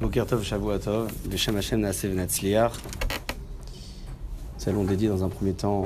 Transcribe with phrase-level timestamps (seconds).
[0.00, 1.12] Boker Tov, Shavuatov,
[4.86, 5.84] dédier dans un premier temps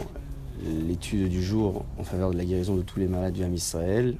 [0.62, 4.14] l'étude du jour en faveur de la guérison de tous les malades du Ham Israël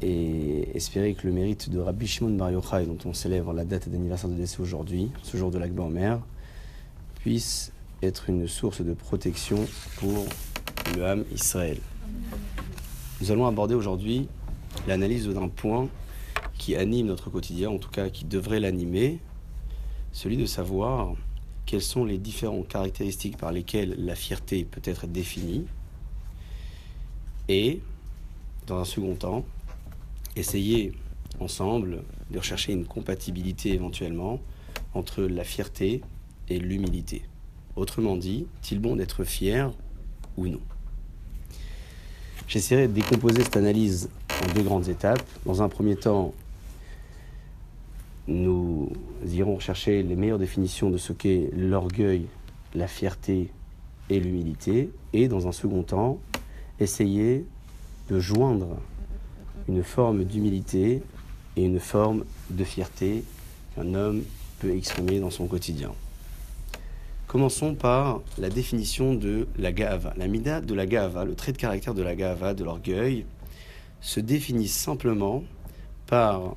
[0.00, 3.90] et espérer que le mérite de Rabbi Shimon Bar Yochai, dont on célèbre la date
[3.90, 6.18] d'anniversaire de décès aujourd'hui, ce jour de l'Akba Omer,
[7.20, 7.72] puisse
[8.02, 9.58] être une source de protection
[9.98, 10.24] pour
[10.96, 11.76] le Ham Israël.
[13.20, 14.28] Nous allons aborder aujourd'hui
[14.88, 15.88] l'analyse d'un point
[16.64, 19.18] qui anime notre quotidien, en tout cas qui devrait l'animer,
[20.12, 21.12] celui de savoir
[21.66, 25.66] quelles sont les différentes caractéristiques par lesquelles la fierté peut être définie,
[27.50, 27.82] et,
[28.66, 29.44] dans un second temps,
[30.36, 30.94] essayer
[31.38, 34.40] ensemble de rechercher une compatibilité éventuellement
[34.94, 36.00] entre la fierté
[36.48, 37.24] et l'humilité.
[37.76, 39.70] Autrement dit, est-il bon d'être fier
[40.38, 40.62] ou non?
[42.48, 44.08] J'essaierai de décomposer cette analyse
[44.42, 45.22] en deux grandes étapes.
[45.44, 46.32] Dans un premier temps,
[48.26, 48.90] nous
[49.26, 52.26] irons chercher les meilleures définitions de ce qu'est l'orgueil,
[52.74, 53.50] la fierté
[54.10, 54.90] et l'humilité.
[55.12, 56.18] Et dans un second temps,
[56.80, 57.44] essayer
[58.08, 58.78] de joindre
[59.68, 61.02] une forme d'humilité
[61.56, 63.24] et une forme de fierté
[63.74, 64.22] qu'un homme
[64.58, 65.92] peut exprimer dans son quotidien.
[67.26, 70.14] Commençons par la définition de la gava.
[70.16, 73.24] La mida de la gava, le trait de caractère de la gava, de l'orgueil,
[74.00, 75.42] se définit simplement
[76.06, 76.54] par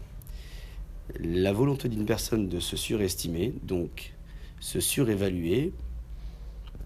[1.20, 4.14] la volonté d'une personne de se surestimer, donc
[4.60, 5.74] se surévaluer,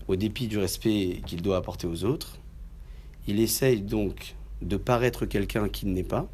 [0.07, 2.39] au dépit du respect qu'il doit apporter aux autres.
[3.27, 6.29] Il essaye donc de paraître quelqu'un qu'il n'est pas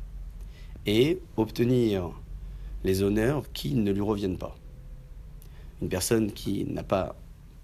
[0.86, 2.12] et obtenir
[2.84, 4.56] les honneurs qui ne lui reviennent pas.
[5.82, 7.16] Une personne qui n'a pas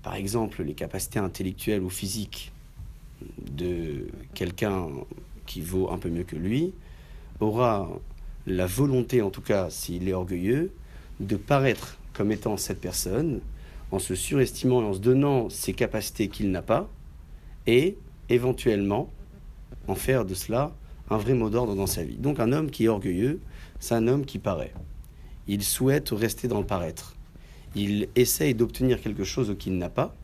[0.04, 2.52] par exemple, les capacités intellectuelles ou physiques
[3.40, 4.90] de quelqu'un
[5.46, 6.74] qui vaut un peu mieux que lui,
[7.40, 7.90] aura
[8.45, 10.72] la volonté, en tout cas s'il est orgueilleux,
[11.19, 13.41] de paraître comme étant cette personne,
[13.91, 16.89] en se surestimant et en se donnant ses capacités qu'il n'a pas,
[17.67, 17.98] et
[18.30, 19.09] éventuellement
[19.87, 20.73] en faire de cela
[21.09, 22.17] un vrai mot d'ordre dans sa vie.
[22.17, 23.39] Donc un homme qui est orgueilleux,
[23.80, 24.73] c'est un homme qui paraît.
[25.48, 27.15] Il souhaite rester dans le paraître
[27.76, 30.15] il essaye d'obtenir quelque chose qu'il n'a pas,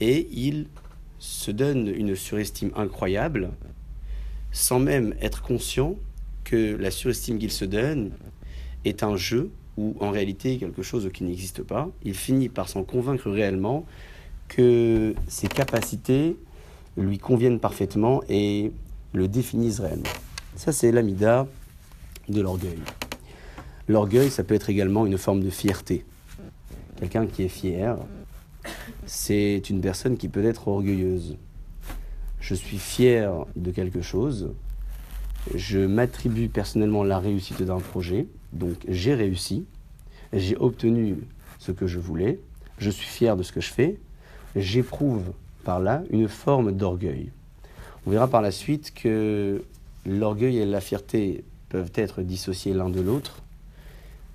[0.00, 0.66] et il
[1.18, 3.50] se donne une surestime incroyable,
[4.52, 5.96] sans même être conscient
[6.44, 8.12] que la surestime qu'il se donne
[8.84, 11.90] est un jeu ou en réalité quelque chose qui n'existe pas.
[12.04, 13.84] Il finit par s'en convaincre réellement
[14.48, 16.36] que ses capacités
[16.96, 18.70] lui conviennent parfaitement et
[19.12, 20.04] le définissent réellement.
[20.56, 21.46] Ça, c'est l'amida
[22.28, 22.78] de l'orgueil.
[23.88, 26.04] L'orgueil, ça peut être également une forme de fierté.
[26.96, 27.96] Quelqu'un qui est fier,
[29.06, 31.36] c'est une personne qui peut être orgueilleuse.
[32.40, 34.52] Je suis fier de quelque chose,
[35.54, 39.64] je m'attribue personnellement la réussite d'un projet, donc j'ai réussi,
[40.32, 41.18] j'ai obtenu
[41.58, 42.38] ce que je voulais,
[42.78, 43.98] je suis fier de ce que je fais,
[44.56, 45.32] j'éprouve
[45.64, 47.30] par là une forme d'orgueil.
[48.06, 49.62] On verra par la suite que
[50.06, 53.42] l'orgueil et la fierté peuvent être dissociés l'un de l'autre.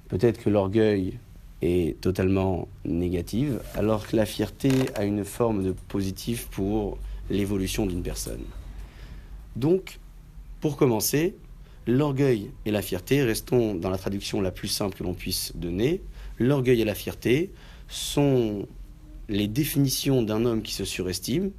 [0.08, 1.20] Peut-être que l'orgueil
[1.62, 6.98] est totalement négative, alors que la fierté a une forme de positif pour
[7.30, 8.44] l'évolution d'une personne.
[9.56, 10.00] Donc,
[10.62, 11.36] pour commencer,
[11.88, 16.02] l'orgueil et la fierté, restons dans la traduction la plus simple que l'on puisse donner,
[16.38, 17.52] l'orgueil et la fierté
[17.88, 18.68] sont
[19.28, 21.52] les définitions d'un homme qui se surestime,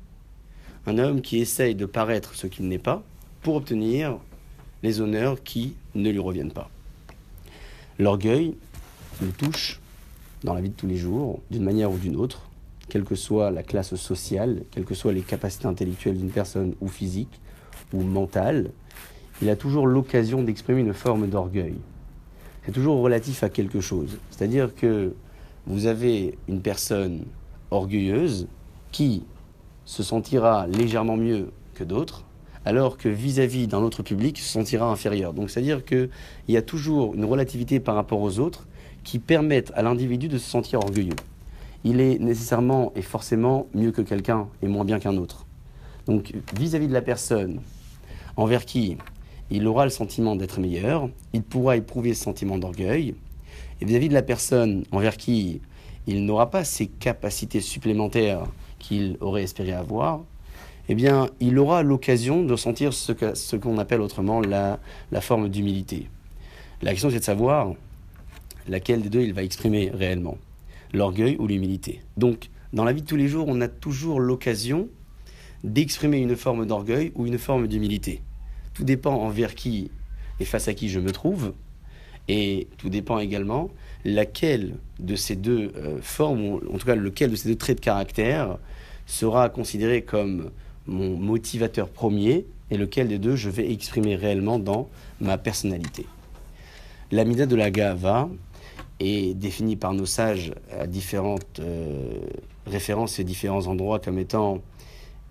[0.86, 3.02] un homme qui essaye de paraître ce qu'il n'est pas,
[3.42, 4.18] pour obtenir
[4.82, 6.70] les honneurs qui ne lui reviennent pas.
[7.98, 8.54] L'orgueil
[9.20, 9.80] nous touche
[10.42, 12.48] dans la vie de tous les jours, d'une manière ou d'une autre,
[12.88, 16.88] quelle que soit la classe sociale, quelles que soient les capacités intellectuelles d'une personne ou
[16.88, 17.40] physique
[17.92, 18.70] ou mentale,
[19.42, 21.76] il a toujours l'occasion d'exprimer une forme d'orgueil.
[22.64, 24.18] C'est toujours relatif à quelque chose.
[24.30, 25.14] C'est-à-dire que
[25.66, 27.24] vous avez une personne
[27.70, 28.48] orgueilleuse
[28.92, 29.24] qui
[29.84, 32.24] se sentira légèrement mieux que d'autres,
[32.64, 35.32] alors que vis-à-vis d'un autre public se sentira inférieur.
[35.32, 36.10] Donc c'est-à-dire qu'il
[36.48, 38.66] y a toujours une relativité par rapport aux autres
[39.04, 41.16] qui permettent à l'individu de se sentir orgueilleux.
[41.84, 45.46] Il est nécessairement et forcément mieux que quelqu'un et moins bien qu'un autre.
[46.06, 47.60] Donc vis-à-vis de la personne
[48.36, 48.96] envers qui
[49.50, 53.14] il aura le sentiment d'être meilleur, il pourra éprouver ce sentiment d'orgueil,
[53.80, 55.60] et vis-à-vis de la personne envers qui
[56.06, 58.44] il n'aura pas ces capacités supplémentaires
[58.78, 60.22] qu'il aurait espéré avoir,
[60.88, 64.80] eh bien, il aura l'occasion de sentir ce qu'on appelle autrement la,
[65.12, 66.08] la forme d'humilité.
[66.82, 67.74] La question, c'est de savoir
[68.66, 70.38] laquelle des deux il va exprimer réellement
[70.92, 72.00] L'orgueil ou l'humilité.
[72.16, 74.88] Donc, dans la vie de tous les jours, on a toujours l'occasion
[75.64, 78.22] d'exprimer une forme d'orgueil ou une forme d'humilité.
[78.74, 79.90] Tout dépend envers qui
[80.40, 81.52] et face à qui je me trouve
[82.28, 83.70] Et tout dépend également
[84.04, 87.84] laquelle de ces deux euh, formes, en tout cas lequel de ces deux traits de
[87.84, 88.58] caractère,
[89.06, 90.50] sera considéré comme
[90.86, 94.88] mon motivateur premier et lequel des deux je vais exprimer réellement dans
[95.20, 96.06] ma personnalité.
[97.10, 98.28] L'amida de la Gava
[99.00, 102.20] est définie par nos sages à différentes euh,
[102.66, 104.60] références et différents endroits comme étant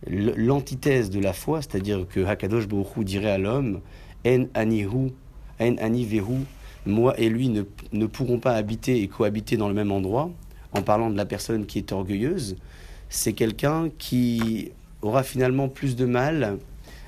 [0.08, 3.82] l'antithèse de la foi, c'est-à-dire que Hakadosh Baruch dirait à l'homme
[4.26, 5.12] En anihu,
[5.60, 6.46] en anivehu,
[6.86, 10.30] moi et lui ne, ne pourrons pas habiter et cohabiter dans le même endroit,
[10.74, 12.56] en parlant de la personne qui est orgueilleuse,
[13.10, 16.60] c'est quelqu'un qui aura finalement plus de mal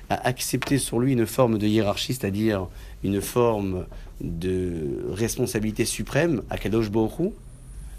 [0.09, 2.67] à accepter sur lui une forme de hiérarchie, c'est-à-dire
[3.03, 3.85] une forme
[4.19, 7.31] de responsabilité suprême à Kadosh Baruch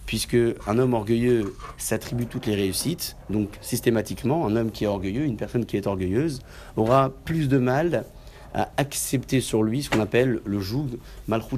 [0.06, 5.24] puisque un homme orgueilleux s'attribue toutes les réussites, donc systématiquement, un homme qui est orgueilleux,
[5.24, 6.40] une personne qui est orgueilleuse,
[6.76, 8.04] aura plus de mal
[8.54, 11.56] à accepter sur lui ce qu'on appelle le joug malchut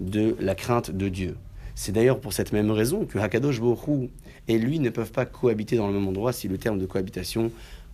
[0.00, 1.36] de la crainte de Dieu.
[1.74, 4.10] C'est d'ailleurs pour cette même raison que Hakadosh Baruch
[4.48, 7.52] et lui ne peuvent pas cohabiter dans le même endroit si le terme de cohabitation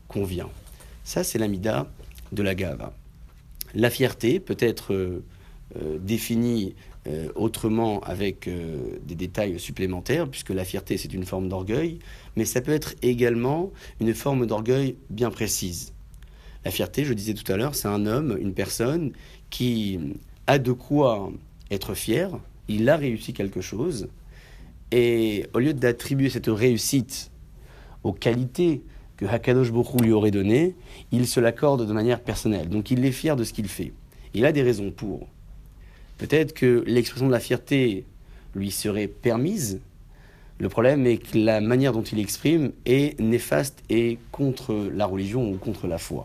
[0.08, 0.48] convient.
[1.04, 1.86] Ça, c'est l'amida
[2.32, 2.92] de la gava.
[3.74, 5.22] La fierté peut être euh,
[5.76, 6.74] euh, définie
[7.06, 11.98] euh, autrement avec des détails supplémentaires, puisque la fierté, c'est une forme d'orgueil,
[12.36, 15.92] mais ça peut être également une forme d'orgueil bien précise.
[16.64, 19.12] La fierté, je disais tout à l'heure, c'est un homme, une personne
[19.50, 19.98] qui
[20.46, 21.30] a de quoi
[21.70, 22.30] être fier,
[22.68, 24.08] il a réussi quelque chose,
[24.92, 27.30] et au lieu d'attribuer cette réussite
[28.02, 28.82] aux qualités
[29.16, 30.76] que Hakadosh Bokhu lui aurait données,
[31.10, 32.68] il se l'accorde de manière personnelle.
[32.68, 33.92] Donc il est fier de ce qu'il fait.
[34.34, 35.26] Il a des raisons pour.
[36.18, 38.04] Peut-être que l'expression de la fierté
[38.54, 39.80] lui serait permise.
[40.58, 45.50] Le problème est que la manière dont il exprime est néfaste et contre la religion
[45.50, 46.24] ou contre la foi.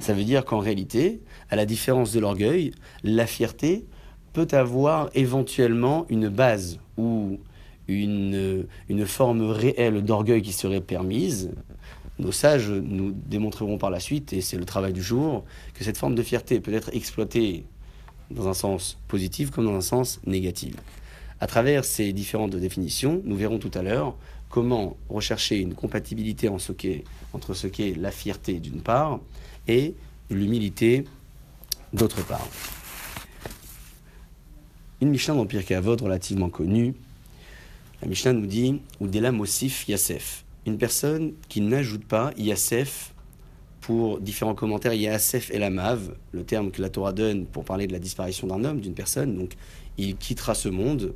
[0.00, 2.72] Ça veut dire qu'en réalité, à la différence de l'orgueil,
[3.04, 3.84] la fierté
[4.32, 7.38] peut avoir éventuellement une base ou
[7.86, 11.50] une, une forme réelle d'orgueil qui serait permise.
[12.18, 15.44] Nos sages nous démontreront par la suite, et c'est le travail du jour,
[15.74, 17.64] que cette forme de fierté peut être exploitée
[18.30, 20.74] dans un sens positif comme dans un sens négatif.
[21.40, 24.14] À travers ces différentes définitions, nous verrons tout à l'heure
[24.50, 26.72] comment rechercher une compatibilité en ce
[27.32, 29.20] entre ce qu'est la fierté d'une part
[29.68, 29.94] et
[30.28, 31.04] l'humilité
[31.92, 32.46] d'autre part.
[35.00, 36.94] Une Mishnah dans Pirkei Avot relativement connue,
[38.02, 40.44] la Mishnah nous dit Udela Mosif Yasef.
[40.66, 43.14] Une personne qui n'ajoute pas Yasef
[43.90, 47.88] pour différents commentaires, Yasef et la Mav, le terme que la Torah donne pour parler
[47.88, 49.54] de la disparition d'un homme, d'une personne, donc
[49.98, 51.12] il quittera ce monde,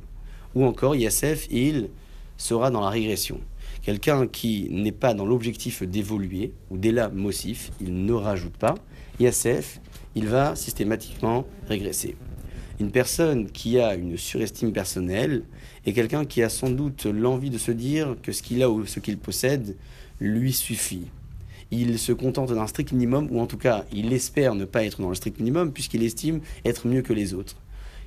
[0.55, 1.87] ou encore Yasef, il
[2.35, 3.39] sera dans la régression.
[3.81, 8.75] Quelqu'un qui n'est pas dans l'objectif d'évoluer, ou Dela Mosif, il ne rajoute pas,
[9.21, 9.79] Yasef,
[10.13, 12.17] il va systématiquement régresser.
[12.81, 15.43] Une personne qui a une surestime personnelle
[15.85, 18.85] est quelqu'un qui a sans doute l'envie de se dire que ce qu'il a ou
[18.85, 19.77] ce qu'il possède
[20.19, 21.05] lui suffit.
[21.77, 25.01] Il se contente d'un strict minimum, ou en tout cas, il espère ne pas être
[25.01, 27.57] dans le strict minimum, puisqu'il estime être mieux que les autres.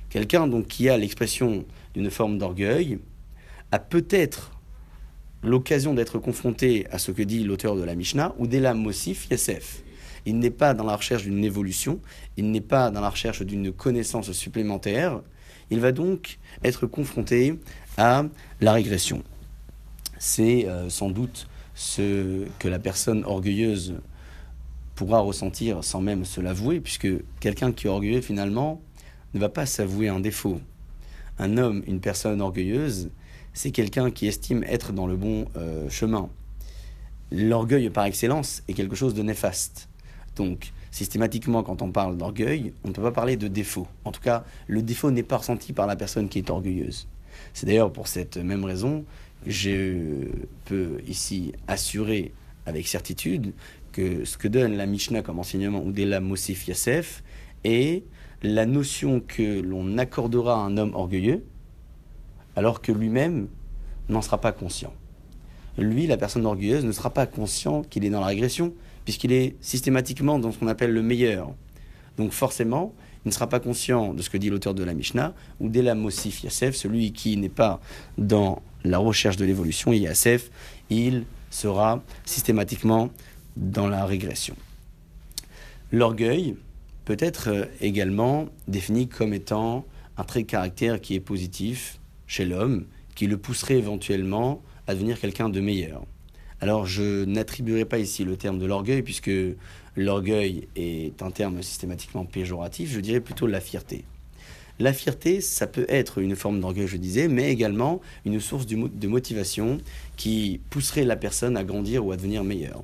[0.09, 2.97] Quelqu'un donc qui a l'expression d'une forme d'orgueil
[3.71, 4.51] a peut-être
[5.43, 9.83] l'occasion d'être confronté à ce que dit l'auteur de la Mishnah, ou Dela Mosif Yasef
[10.25, 11.99] il n'est pas dans la recherche d'une évolution,
[12.37, 15.21] il n'est pas dans la recherche d'une connaissance supplémentaire,
[15.71, 17.59] il va donc être confronté
[17.97, 18.25] à
[18.61, 19.23] la régression.
[20.17, 21.47] C'est euh, sans doute
[21.79, 23.95] ce que la personne orgueilleuse
[24.95, 27.07] pourra ressentir sans même se l'avouer, puisque
[27.39, 28.81] quelqu'un qui est orgueilleux finalement
[29.33, 30.59] ne va pas s'avouer un défaut.
[31.37, 33.11] Un homme, une personne orgueilleuse,
[33.53, 36.27] c'est quelqu'un qui estime être dans le bon euh, chemin.
[37.31, 39.87] L'orgueil par excellence est quelque chose de néfaste.
[40.35, 43.87] Donc, systématiquement, quand on parle d'orgueil, on ne peut pas parler de défaut.
[44.03, 47.07] En tout cas, le défaut n'est pas ressenti par la personne qui est orgueilleuse.
[47.53, 49.05] C'est d'ailleurs pour cette même raison
[49.45, 50.27] je
[50.65, 52.33] peux ici assurer
[52.65, 53.53] avec certitude
[53.91, 57.23] que ce que donne la Mishnah comme enseignement ou la Mosif Yasef
[57.63, 58.03] est
[58.43, 61.43] la notion que l'on accordera à un homme orgueilleux
[62.55, 63.47] alors que lui-même
[64.09, 64.93] n'en sera pas conscient.
[65.77, 68.73] Lui, la personne orgueilleuse, ne sera pas conscient qu'il est dans la régression,
[69.05, 71.53] puisqu'il est systématiquement dans ce qu'on appelle le meilleur.
[72.17, 72.93] Donc forcément,
[73.23, 75.95] il ne sera pas conscient de ce que dit l'auteur de la Mishnah, ou la
[75.95, 77.79] Mosif Yasef, celui qui n'est pas
[78.17, 80.49] dans la recherche de l'évolution, Yasef,
[80.89, 83.09] il sera systématiquement
[83.57, 84.55] dans la régression.
[85.91, 86.55] L'orgueil
[87.05, 89.85] peut être euh, également défini comme étant
[90.17, 95.19] un trait de caractère qui est positif chez l'homme, qui le pousserait éventuellement à devenir
[95.19, 96.05] quelqu'un de meilleur.
[96.61, 99.31] Alors je n'attribuerai pas ici le terme de l'orgueil, puisque
[99.95, 104.05] l'orgueil est un terme systématiquement péjoratif, je dirais plutôt la fierté.
[104.79, 109.07] La fierté, ça peut être une forme d'orgueil, je disais, mais également une source de
[109.07, 109.79] motivation
[110.15, 112.83] qui pousserait la personne à grandir ou à devenir meilleure.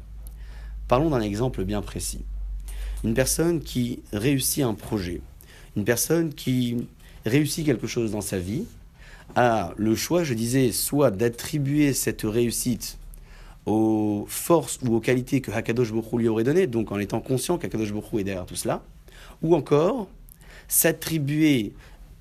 [0.87, 2.25] Parlons d'un exemple bien précis.
[3.03, 5.21] Une personne qui réussit un projet,
[5.77, 6.87] une personne qui
[7.25, 8.65] réussit quelque chose dans sa vie,
[9.35, 12.97] a le choix, je disais, soit d'attribuer cette réussite
[13.65, 17.57] aux forces ou aux qualités que Hakadosh Baruch lui aurait données, donc en étant conscient
[17.57, 18.83] qu'Hakadosh Baruch est derrière tout cela,
[19.41, 20.07] ou encore
[20.67, 21.73] s'attribuer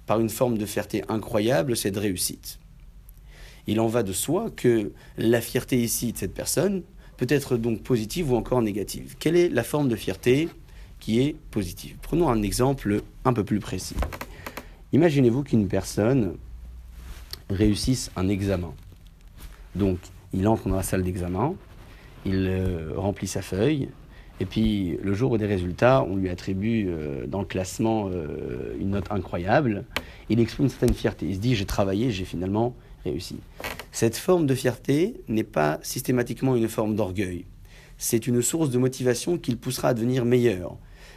[0.06, 2.58] par une forme de fierté incroyable cette réussite.
[3.66, 6.82] Il en va de soi que la fierté ici de cette personne
[7.16, 9.16] peut être donc positive ou encore négative.
[9.18, 10.48] Quelle est la forme de fierté
[11.00, 11.96] qui est positive?
[12.02, 13.96] Prenons un exemple un peu plus précis.
[14.92, 16.36] Imaginez-vous qu'une personne
[17.48, 18.74] réussisse un examen.
[19.74, 19.98] Donc,
[20.32, 21.54] il entre dans la salle d'examen,
[22.24, 23.88] il euh, remplit sa feuille,
[24.40, 28.90] et puis le jour des résultats, on lui attribue euh, dans le classement euh, une
[28.90, 29.84] note incroyable.
[30.28, 31.26] Il exprime une certaine fierté.
[31.26, 32.74] Il se dit j'ai travaillé, j'ai finalement
[33.04, 33.36] réussi.
[33.92, 37.44] Cette forme de fierté n'est pas systématiquement une forme d'orgueil.
[37.96, 40.76] C'est une source de motivation qui le poussera à devenir meilleur.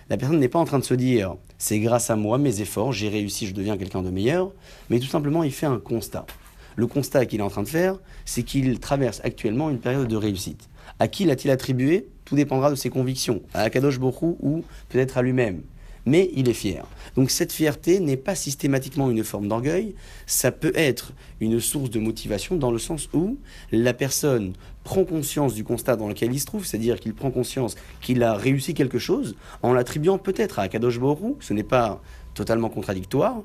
[0.10, 2.94] La personne n'est pas en train de se dire c'est grâce à moi, mes efforts,
[2.94, 4.52] j'ai réussi, je deviens quelqu'un de meilleur,
[4.90, 6.28] mais tout simplement il fait un constat.
[6.76, 10.16] Le constat qu'il est en train de faire, c'est qu'il traverse actuellement une période de
[10.16, 10.70] réussite.
[11.00, 12.08] À qui l'a-t-il attribué?
[12.28, 15.62] Tout dépendra de ses convictions, à Akadosh Borou ou peut-être à lui-même.
[16.06, 16.86] Mais il est fier.
[17.16, 22.00] Donc cette fierté n'est pas systématiquement une forme d'orgueil, ça peut être une source de
[22.00, 23.38] motivation dans le sens où
[23.72, 24.52] la personne
[24.84, 28.34] prend conscience du constat dans lequel il se trouve, c'est-à-dire qu'il prend conscience qu'il a
[28.34, 32.02] réussi quelque chose en l'attribuant peut-être à Akadosh Borou, ce n'est pas
[32.34, 33.42] totalement contradictoire,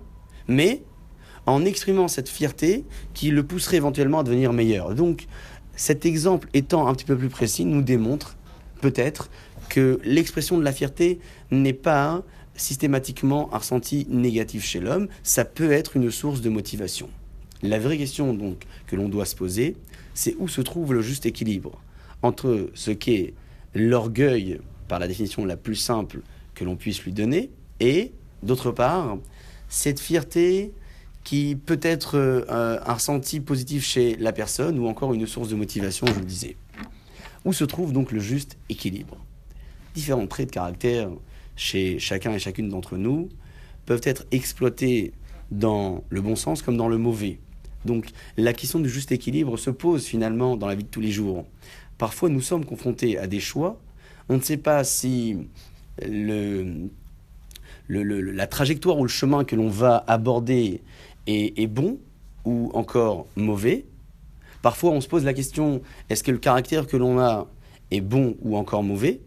[0.49, 0.83] mais
[1.47, 2.85] en exprimant cette fierté
[3.15, 4.97] qui le pousserait éventuellement à devenir meilleur.
[4.97, 5.27] Donc,
[5.77, 8.37] cet exemple étant un petit peu plus précis, nous démontre
[8.83, 9.31] peut-être
[9.71, 11.21] que l'expression de la fierté
[11.51, 12.23] n'est pas
[12.55, 17.09] systématiquement un ressenti négatif chez l'homme, ça peut être une source de motivation.
[17.63, 19.77] La vraie question donc que l'on doit se poser,
[20.13, 21.81] c'est où se trouve le juste équilibre
[22.21, 23.33] entre ce qu'est
[23.75, 26.21] l'orgueil, par la définition la plus simple
[26.55, 28.13] que l'on puisse lui donner, et
[28.43, 29.17] d'autre part,
[29.69, 30.73] cette fierté
[31.25, 35.55] qui peut être euh, un ressenti positif chez la personne ou encore une source de
[35.55, 36.57] motivation, je le disais.
[37.45, 39.17] Où se trouve donc le juste équilibre
[39.95, 41.11] Différents traits de caractère
[41.57, 43.29] chez chacun et chacune d'entre nous
[43.85, 45.13] peuvent être exploités
[45.51, 47.39] dans le bon sens comme dans le mauvais.
[47.85, 48.07] Donc
[48.37, 51.45] la question du juste équilibre se pose finalement dans la vie de tous les jours.
[51.99, 53.81] Parfois nous sommes confrontés à des choix,
[54.29, 55.37] on ne sait pas si
[57.89, 60.81] la trajectoire ou le chemin que l'on va aborder
[61.27, 61.99] est, bon
[62.45, 63.85] ou encore mauvais.
[64.63, 67.49] Parfois, on se pose la question est-ce que le caractère que l'on a
[67.91, 69.21] est bon ou encore mauvais?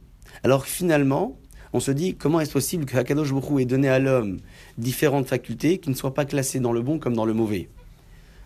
[0.43, 1.37] Alors finalement,
[1.73, 4.39] on se dit comment est-ce possible que Hakadosh Baruch ait donné à l'homme
[4.77, 7.69] différentes facultés qui ne soient pas classées dans le bon comme dans le mauvais?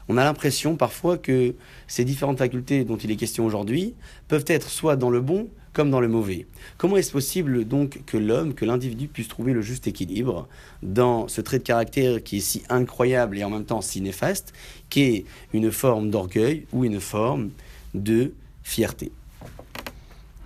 [0.07, 1.53] On a l'impression parfois que
[1.85, 3.93] ces différentes facultés dont il est question aujourd'hui
[4.27, 6.47] peuvent être soit dans le bon comme dans le mauvais.
[6.77, 10.47] Comment est-ce possible donc que l'homme, que l'individu puisse trouver le juste équilibre
[10.83, 14.53] dans ce trait de caractère qui est si incroyable et en même temps si néfaste,
[14.89, 17.49] qui est une forme d'orgueil ou une forme
[17.93, 18.33] de
[18.63, 19.11] fierté?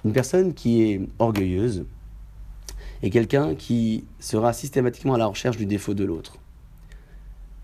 [0.06, 1.86] Une personne qui est orgueilleuse
[3.02, 6.38] est quelqu'un qui sera systématiquement à la recherche du défaut de l'autre.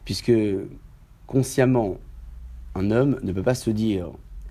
[0.06, 0.34] Puisque
[1.28, 1.98] consciemment,
[2.76, 4.10] un homme ne peut pas se dire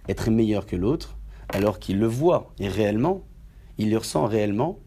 [0.09, 1.18] être meilleur que l'autre
[1.49, 3.23] alors qu'il le voit et réellement,
[3.78, 4.78] il le ressent réellement,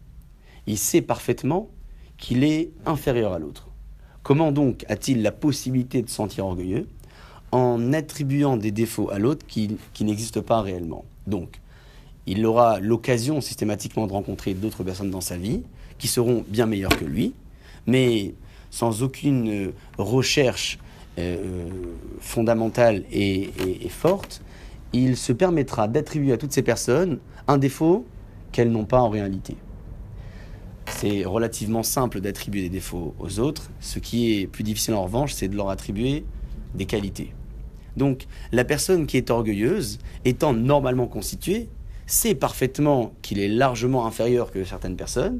[0.68, 1.70] il sait parfaitement
[2.18, 3.68] qu'il est inférieur à l'autre.
[4.24, 6.88] Comment donc a-t-il la possibilité de se sentir orgueilleux
[7.52, 11.06] en attribuant des défauts à l'autre qui, n'existent pas réellement?
[11.26, 11.60] Donc,
[12.28, 15.64] il aura l'occasion systématiquement de rencontrer d'autres personnes dans sa vie
[15.98, 17.34] qui seront bien meilleures que lui,
[17.88, 18.36] mais
[18.70, 20.78] sans aucune recherche
[21.18, 21.68] euh,
[22.20, 23.50] fondamentale et,
[23.90, 24.42] forte,
[24.94, 28.06] il se permettra d'attribuer à toutes ces personnes un défaut
[28.52, 29.56] qu'elles n'ont pas en réalité.
[30.88, 33.72] C'est relativement simple d'attribuer des défauts aux autres.
[33.80, 36.26] Ce qui est plus difficile en revanche, c'est de leur attribuer
[36.76, 37.34] des qualités.
[37.98, 41.70] Donc la personne qui est orgueilleuse, étant normalement constituée,
[42.06, 45.40] sait parfaitement qu'il est largement inférieur que certaines personnes.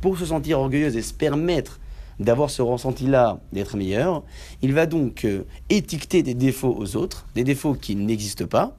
[0.00, 1.80] Pour se sentir orgueilleuse et se permettre
[2.20, 4.22] d'avoir ce ressenti-là, d'être meilleur,
[4.60, 8.76] il va donc euh, étiqueter des défauts aux autres, des défauts qui n'existent pas,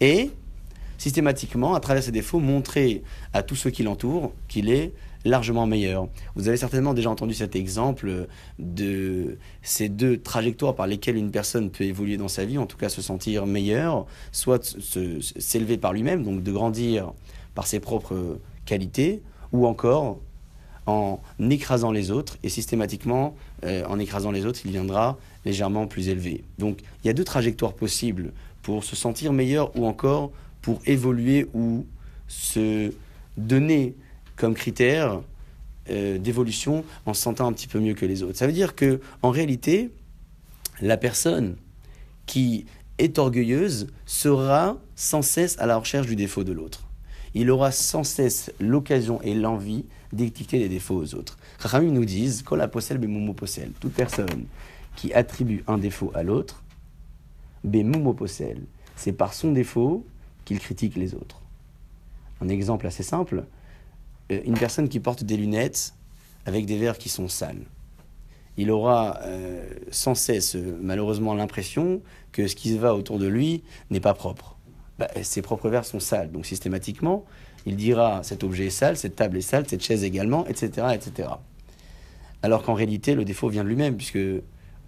[0.00, 0.30] et
[0.98, 4.92] systématiquement, à travers ces défauts, montrer à tous ceux qui l'entourent qu'il est
[5.24, 6.08] largement meilleur.
[6.34, 11.70] Vous avez certainement déjà entendu cet exemple de ces deux trajectoires par lesquelles une personne
[11.70, 14.76] peut évoluer dans sa vie, en tout cas se sentir meilleur, soit
[15.38, 17.12] s'élever par lui-même, donc de grandir
[17.54, 19.22] par ses propres qualités,
[19.52, 20.20] ou encore
[20.86, 26.08] en écrasant les autres, et systématiquement, euh, en écrasant les autres, il viendra légèrement plus
[26.08, 26.42] élevé.
[26.58, 31.48] Donc il y a deux trajectoires possibles pour se sentir meilleur ou encore pour évoluer
[31.54, 31.86] ou
[32.28, 32.92] se
[33.36, 33.94] donner
[34.36, 35.20] comme critère
[35.90, 38.38] euh, d'évolution en se sentant un petit peu mieux que les autres.
[38.38, 39.90] Ça veut dire que en réalité,
[40.80, 41.56] la personne
[42.26, 42.66] qui
[42.98, 46.84] est orgueilleuse sera sans cesse à la recherche du défaut de l'autre.
[47.34, 51.38] Il aura sans cesse l'occasion et l'envie d'étiqueter les défauts aux autres.
[51.58, 53.72] Rami nous disent bemumo possède.
[53.80, 54.46] Toute personne
[54.96, 56.61] qui attribue un défaut à l'autre,
[58.96, 60.04] C'est par son défaut
[60.44, 61.40] qu'il critique les autres.
[62.40, 63.44] Un exemple assez simple
[64.32, 65.94] euh, une personne qui porte des lunettes
[66.46, 67.64] avec des verres qui sont sales.
[68.56, 72.02] Il aura euh, sans cesse, malheureusement, l'impression
[72.32, 74.56] que ce qui se va autour de lui n'est pas propre.
[74.98, 76.30] Bah, ses propres verres sont sales.
[76.30, 77.24] Donc systématiquement,
[77.64, 80.88] il dira cet objet est sale, cette table est sale, cette chaise également, etc.
[80.94, 81.28] etc.
[82.42, 84.18] Alors qu'en réalité, le défaut vient de lui-même, puisque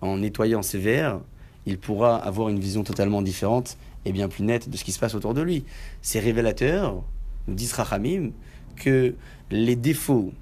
[0.01, 1.21] en nettoyant ses verres,
[1.67, 4.99] il pourra avoir une vision totalement différente et bien plus nette de ce qui se
[4.99, 5.65] passe autour de lui.
[6.03, 7.03] C'est révélateur,
[7.49, 8.31] nous dit Rachamim,
[8.77, 9.15] que
[9.51, 10.33] les défauts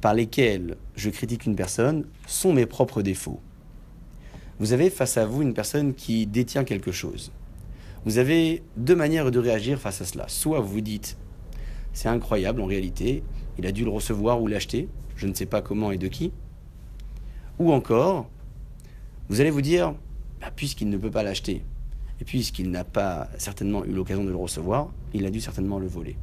[0.00, 3.40] par lesquels je critique une personne sont mes propres défauts.
[4.58, 7.32] Vous avez face à vous une personne qui détient quelque chose.
[8.04, 10.26] Vous avez deux manières de réagir face à cela.
[10.28, 11.16] Soit vous vous dites,
[11.92, 13.22] c'est incroyable en réalité,
[13.58, 16.32] il a dû le recevoir ou l'acheter, je ne sais pas comment et de qui.
[17.58, 18.28] Ou encore,
[19.28, 19.94] vous allez vous dire,
[20.40, 21.62] bah, puisqu'il ne peut pas l'acheter,
[22.20, 25.86] et puisqu'il n'a pas certainement eu l'occasion de le recevoir, il a dû certainement le
[25.86, 26.16] voler.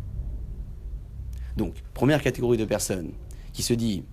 [1.57, 3.11] Donc, première catégorie de personnes
[3.53, 4.03] qui se dit,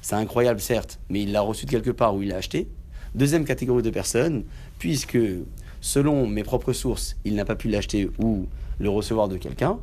[0.00, 2.68] c'est incroyable certes, mais il l'a reçu de quelque part où il l'a acheté.
[3.14, 4.44] Deuxième catégorie de personnes,
[4.78, 5.18] puisque
[5.80, 8.46] selon mes propres sources, il n'a pas pu l'acheter ou
[8.78, 9.78] le recevoir de quelqu'un,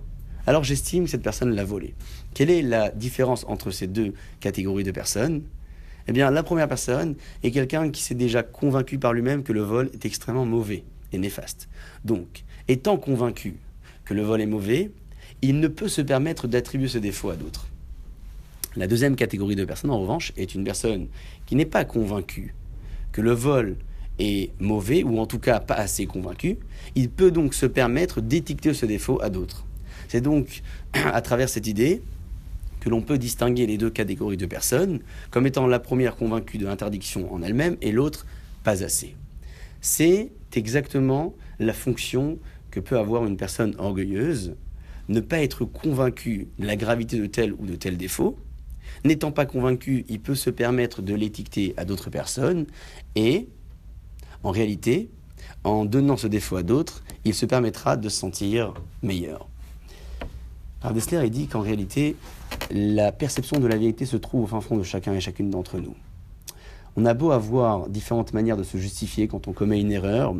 [0.48, 1.94] alors j'estime que cette personne l'a volé.
[2.34, 5.44] Quelle est la différence entre ces deux catégories de personnes?
[6.10, 7.14] Eh bien, la première personne
[7.44, 11.20] est quelqu'un qui s'est déjà convaincu par lui-même que le vol est extrêmement mauvais et
[11.20, 11.70] néfaste.
[12.04, 13.58] Donc, étant convaincu
[14.06, 14.90] que le vol est mauvais,
[15.44, 17.68] il ne peut se permettre d'attribuer ce défaut à d'autres.
[18.76, 21.10] La deuxième catégorie de personnes, en revanche, est une personne
[21.46, 22.56] qui n'est pas convaincue
[23.12, 23.76] que le vol
[24.18, 26.58] est mauvais, ou en tout cas pas assez convaincu.
[26.96, 29.64] Il peut donc se permettre d'étiqueter ce défaut à d'autres.
[30.08, 32.02] C'est donc à travers cette idée
[32.80, 35.00] que l'on peut distinguer les deux catégories de personnes
[35.32, 38.26] comme étant la première convaincue de l'interdiction en elle-même et l'autre
[38.64, 39.16] pas assez.
[39.82, 42.40] C'est exactement la fonction
[42.72, 44.56] que peut avoir une personne orgueilleuse
[45.10, 48.38] ne pas être convaincu de la gravité de tel ou de tel défaut.
[49.04, 52.66] N'étant pas convaincu, il peut se permettre de l'étiqueter à d'autres personnes
[53.16, 53.50] et,
[54.44, 55.10] en réalité,
[55.64, 59.49] en donnant ce défaut à d'autres, il se permettra de se sentir meilleur.
[60.82, 62.16] Alors Dessler dit qu'en réalité,
[62.72, 65.78] la perception de la vérité se trouve au fin fond de chacun et chacune d'entre
[65.78, 65.94] nous.
[66.96, 70.34] On a beau avoir différentes manières de se justifier quand on commet une erreur,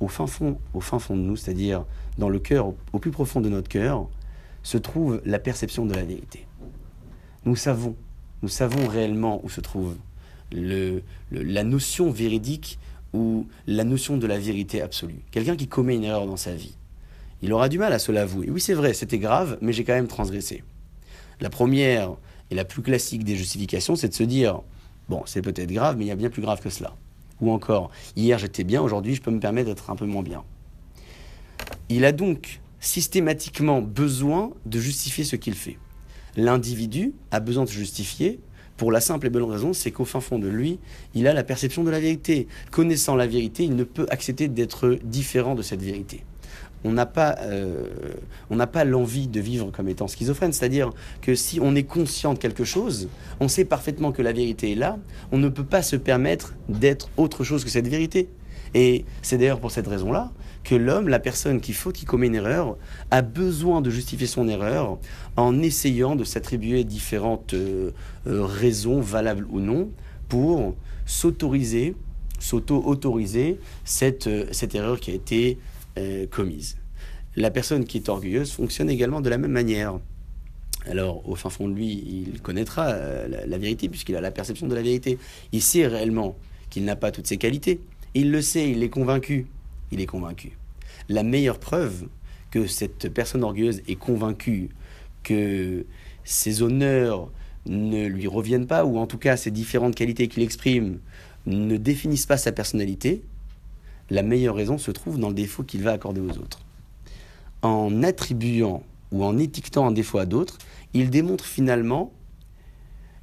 [0.00, 1.84] au fin fond, au fin fond de nous, c'est-à-dire
[2.18, 4.08] dans le cœur, au plus profond de notre cœur,
[4.64, 6.46] se trouve la perception de la vérité.
[7.44, 7.94] Nous savons,
[8.42, 9.94] nous savons réellement où se trouve
[10.50, 12.78] la notion véridique
[13.12, 15.22] ou la notion de la vérité absolue.
[15.30, 16.74] Quelqu'un qui commet une erreur dans sa vie,
[17.44, 18.48] il aura du mal à se l'avouer.
[18.48, 20.64] Oui, c'est vrai, c'était grave, mais j'ai quand même transgressé.
[21.42, 22.16] La première
[22.50, 24.62] et la plus classique des justifications, c'est de se dire,
[25.10, 26.96] bon, c'est peut-être grave, mais il y a bien plus grave que cela.
[27.42, 30.42] Ou encore, hier j'étais bien, aujourd'hui je peux me permettre d'être un peu moins bien.
[31.90, 35.76] Il a donc systématiquement besoin de justifier ce qu'il fait.
[36.36, 38.40] L'individu a besoin de se justifier
[38.78, 40.78] pour la simple et bonne raison, c'est qu'au fin fond de lui,
[41.14, 42.48] il a la perception de la vérité.
[42.70, 46.24] Connaissant la vérité, il ne peut accepter d'être différent de cette vérité.
[46.84, 47.88] On n'a pas, euh,
[48.72, 50.90] pas l'envie de vivre comme étant schizophrène, c'est-à-dire
[51.22, 53.08] que si on est conscient de quelque chose,
[53.40, 54.98] on sait parfaitement que la vérité est là,
[55.32, 58.28] on ne peut pas se permettre d'être autre chose que cette vérité.
[58.74, 60.32] Et c'est d'ailleurs pour cette raison-là
[60.64, 62.76] que l'homme, la personne qui faut, qui commet une erreur,
[63.10, 64.98] a besoin de justifier son erreur
[65.36, 67.90] en essayant de s'attribuer différentes euh,
[68.26, 69.90] euh, raisons, valables ou non,
[70.28, 70.74] pour
[71.06, 71.94] s'autoriser,
[72.40, 75.58] s'auto-autoriser cette, cette erreur qui a été
[76.30, 76.76] commise.
[77.36, 79.98] La personne qui est orgueilleuse fonctionne également de la même manière.
[80.86, 84.66] Alors, au fin fond de lui, il connaîtra la, la vérité, puisqu'il a la perception
[84.66, 85.18] de la vérité.
[85.52, 86.36] Il sait réellement
[86.70, 87.80] qu'il n'a pas toutes ses qualités.
[88.14, 89.46] Il le sait, il est convaincu
[89.94, 90.58] il est convaincu.
[91.08, 92.08] La meilleure preuve
[92.50, 94.70] que cette personne orgueilleuse est convaincue
[95.22, 95.86] que
[96.24, 97.30] ses honneurs
[97.66, 100.98] ne lui reviennent pas, ou en tout cas ses différentes qualités qu'il exprime
[101.46, 103.22] ne définissent pas sa personnalité,
[104.10, 106.60] la meilleure raison se trouve dans le défaut qu'il va accorder aux autres.
[107.62, 110.58] En attribuant ou en étiquetant un défaut à d'autres,
[110.92, 112.12] il démontre finalement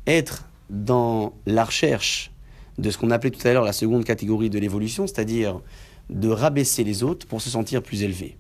[0.08, 2.32] être dans la recherche
[2.78, 5.62] de ce qu'on appelait tout à l'heure la seconde catégorie de l'évolution, c'est-à-dire
[6.10, 8.38] de rabaisser les autres pour se sentir plus élevé.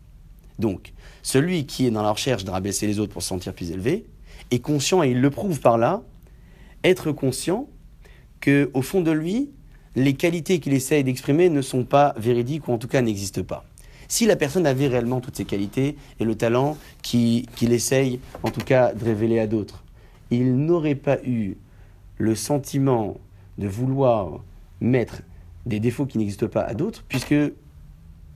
[0.60, 3.72] Donc, celui qui est dans la recherche de rabaisser les autres pour se sentir plus
[3.72, 4.06] élevé
[4.50, 6.04] est conscient, et il le prouve par là,
[6.84, 7.70] être conscient
[8.40, 9.52] que au fond de lui,
[9.96, 13.66] les qualités qu'il essaye d'exprimer ne sont pas véridiques ou en tout cas n'existent pas.
[14.08, 18.62] Si la personne avait réellement toutes ces qualités et le talent qu'il essaye en tout
[18.62, 19.84] cas de révéler à d'autres,
[20.32, 21.56] il n'aurait pas eu
[22.18, 23.18] le sentiment
[23.58, 24.44] de vouloir
[24.80, 25.22] mettre
[25.66, 27.36] des défauts qui n'existent pas à d'autres, puisque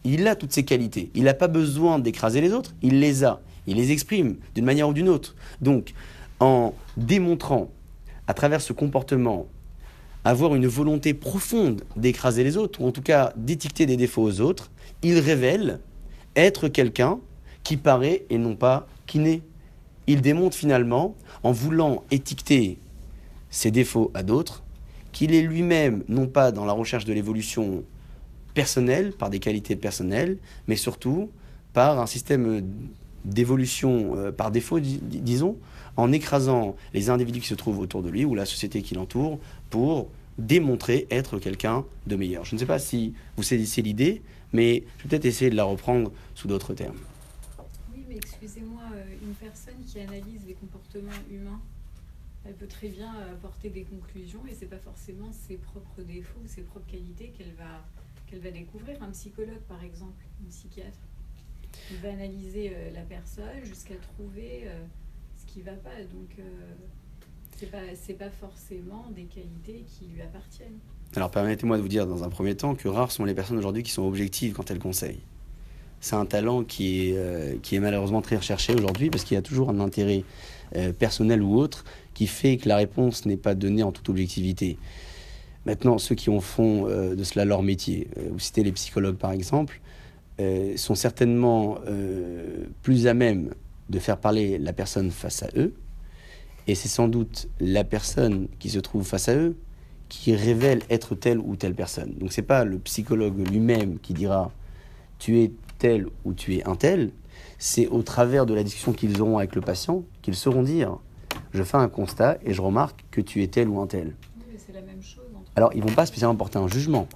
[0.04, 1.10] il a toutes ces qualités.
[1.16, 3.42] Il n'a pas besoin d'écraser les autres, il les a.
[3.68, 5.36] Il les exprime d'une manière ou d'une autre.
[5.60, 5.94] Donc,
[6.40, 7.70] en démontrant
[8.28, 9.48] à travers ce comportement
[10.26, 14.42] avoir une volonté profonde d'écraser les autres, ou en tout cas d'étiqueter des défauts aux
[14.42, 14.72] autres,
[15.04, 15.80] il révèle
[16.36, 17.20] être quelqu'un
[17.64, 19.44] qui paraît et non pas qui n'est.
[20.08, 22.80] Il démontre finalement, en voulant étiqueter
[23.52, 24.64] ses défauts à d'autres,
[25.12, 27.84] qu'il est lui-même non pas dans la recherche de l'évolution
[28.56, 31.30] personnelle, par des qualités personnelles, mais surtout
[31.74, 32.64] par un système
[33.26, 35.58] d'évolution euh, par défaut, disons,
[35.98, 39.40] en écrasant les individus qui se trouvent autour de lui ou la société qui l'entoure
[39.70, 42.44] pour démontrer être quelqu'un de meilleur.
[42.46, 45.64] Je ne sais pas si vous saisissez l'idée, mais je vais peut-être essayer de la
[45.64, 46.98] reprendre sous d'autres termes.
[47.94, 51.62] Oui, mais excusez-moi, euh, une personne qui analyse les comportements humains,
[52.46, 56.62] elle peut très bien apporter des conclusions et c'est pas forcément ses propres défauts, ses
[56.62, 57.84] propres qualités qu'elle va,
[58.28, 59.02] qu'elle va découvrir.
[59.02, 61.00] Un psychologue, par exemple, un psychiatre,
[61.92, 64.86] il va analyser euh, la personne jusqu'à trouver euh,
[65.56, 65.96] qui va pas.
[66.14, 66.38] Donc,
[67.58, 70.80] c'est pas, c'est pas forcément des qualités qui lui appartiennent.
[71.16, 73.84] Alors permettez-moi de vous dire dans un premier temps que rares sont les personnes aujourd'hui
[73.84, 75.22] qui sont objectives quand elles conseillent.
[76.02, 79.38] C'est un talent qui est, euh, qui est malheureusement très recherché aujourd'hui parce qu'il y
[79.38, 80.24] a toujours un intérêt
[80.76, 84.78] euh, personnel ou autre qui fait que la réponse n'est pas donnée en toute objectivité.
[85.66, 89.32] Maintenant, ceux qui en font euh, de cela leur métier, vous citez les psychologues par
[89.32, 89.80] exemple,
[90.76, 91.78] sont certainement
[92.82, 93.52] plus à même
[93.90, 95.74] de faire parler la personne face à eux
[96.68, 99.56] et c'est sans doute la personne qui se trouve face à eux
[100.10, 102.14] qui révèle être telle ou telle personne.
[102.16, 104.52] Donc c'est pas le psychologue lui-même qui dira
[105.20, 107.12] tu es tel ou tu es un tel,
[107.58, 110.98] c'est au travers de la discussion qu'ils auront avec le patient qu'ils sauront dire
[111.54, 114.16] je fais un constat et je remarque que tu es tel ou un tel.
[114.58, 115.24] c'est la même chose.
[115.56, 117.08] Alors ils vont pas spécialement porter un jugement.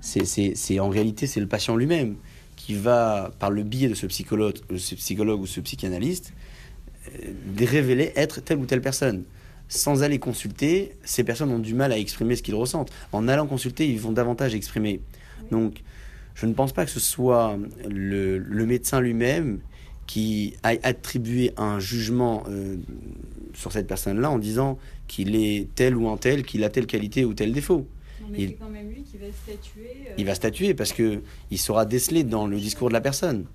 [0.00, 2.16] C'est en réalité c'est le patient lui-même
[2.64, 6.32] qui va par le biais de ce psychologue, ce psychologue ou ce psychanalyste
[7.12, 9.24] de révéler être telle ou telle personne.
[9.68, 12.90] Sans aller consulter, ces personnes ont du mal à exprimer ce qu'ils ressentent.
[13.12, 15.02] En allant consulter, ils vont davantage exprimer.
[15.50, 15.82] Donc,
[16.34, 19.60] je ne pense pas que ce soit le, médecin lui-même
[20.06, 22.76] qui aille attribuer un jugement euh,
[23.52, 27.26] sur cette personne-là en disant qu'il est tel ou un tel, qu'il a telle qualité
[27.26, 27.86] ou tel défaut.
[28.36, 29.90] Il, c'est quand même lui qui va statuer.
[30.08, 33.46] Euh, il va statuer parce que il sera décelé dans le discours de la personne.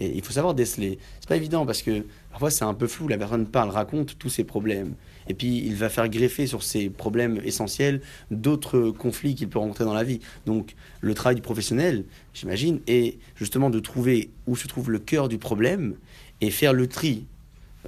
[0.00, 0.98] Et il faut savoir déceler.
[1.18, 3.08] C'est pas évident parce que parfois c'est un peu flou.
[3.08, 4.94] La personne parle, raconte tous ses problèmes.
[5.28, 8.00] Et puis il va faire greffer sur ces problèmes essentiels
[8.30, 10.20] d'autres conflits qu'il peut rencontrer dans la vie.
[10.46, 15.28] Donc le travail du professionnel, j'imagine, est justement de trouver où se trouve le cœur
[15.28, 15.96] du problème
[16.40, 17.26] et faire le tri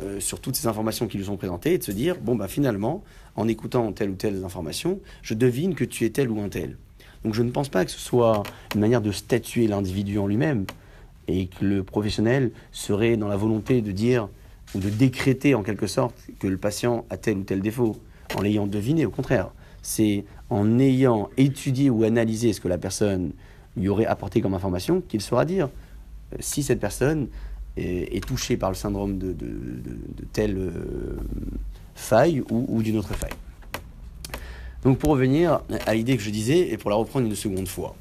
[0.00, 2.48] euh, sur toutes ces informations qui lui sont présentées et de se dire bon, bah,
[2.48, 3.03] finalement,
[3.37, 6.76] en écoutant telle ou telle information, je devine que tu es tel ou un tel.
[7.24, 8.42] Donc je ne pense pas que ce soit
[8.74, 10.64] une manière de statuer l'individu en lui-même
[11.29, 14.29] et que le professionnel serait dans la volonté de dire
[14.74, 17.96] ou de décréter en quelque sorte que le patient a tel ou tel défaut,
[18.37, 19.50] en l'ayant deviné, au contraire.
[19.83, 23.33] C'est en ayant étudié ou analysé ce que la personne
[23.76, 25.68] lui aurait apporté comme information qu'il saura dire
[26.33, 27.29] euh, si cette personne
[27.76, 29.35] est, touchée par le syndrome de,
[30.33, 31.16] telle euh,
[31.94, 33.30] faille ou, d'une autre faille.
[34.83, 37.94] Donc pour revenir à l'idée que je disais, et pour la reprendre une seconde fois,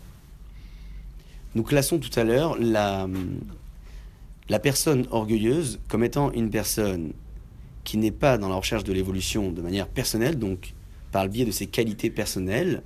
[1.56, 3.08] nous classons tout à l'heure la
[4.62, 7.12] personne orgueilleuse comme étant une personne
[7.84, 10.74] qui n'est pas dans la recherche de l'évolution de manière personnelle, donc
[11.12, 12.84] par le biais de ses qualités personnelles.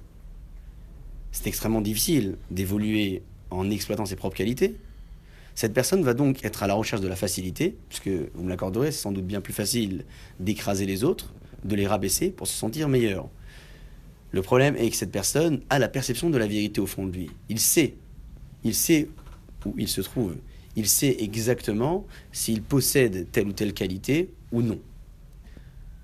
[1.32, 4.76] C'est extrêmement difficile d'évoluer en exploitant ses propres qualités.
[5.56, 8.92] Cette personne va donc être à la recherche de la facilité, puisque vous me l'accorderez,
[8.92, 10.06] c'est sans doute bien plus facile
[10.40, 13.30] d'écraser les autres, de les rabaisser pour se sentir meilleur.
[14.32, 17.12] Le problème est que cette personne a la perception de la vérité au fond de
[17.12, 17.30] lui.
[17.50, 17.94] Il sait
[18.64, 19.10] il sait
[19.66, 20.36] où il se trouve.
[20.76, 24.80] Il sait exactement s'il possède telle ou telle qualité ou non.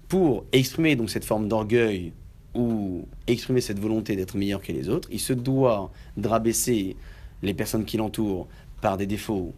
[0.07, 2.13] Pour exprimer donc cette forme d'orgueil
[2.53, 6.95] ou exprimer cette volonté d'être meilleur que les autres, il se doit de rabaisser
[7.41, 8.47] les personnes qui l'entourent
[8.81, 9.53] par des défauts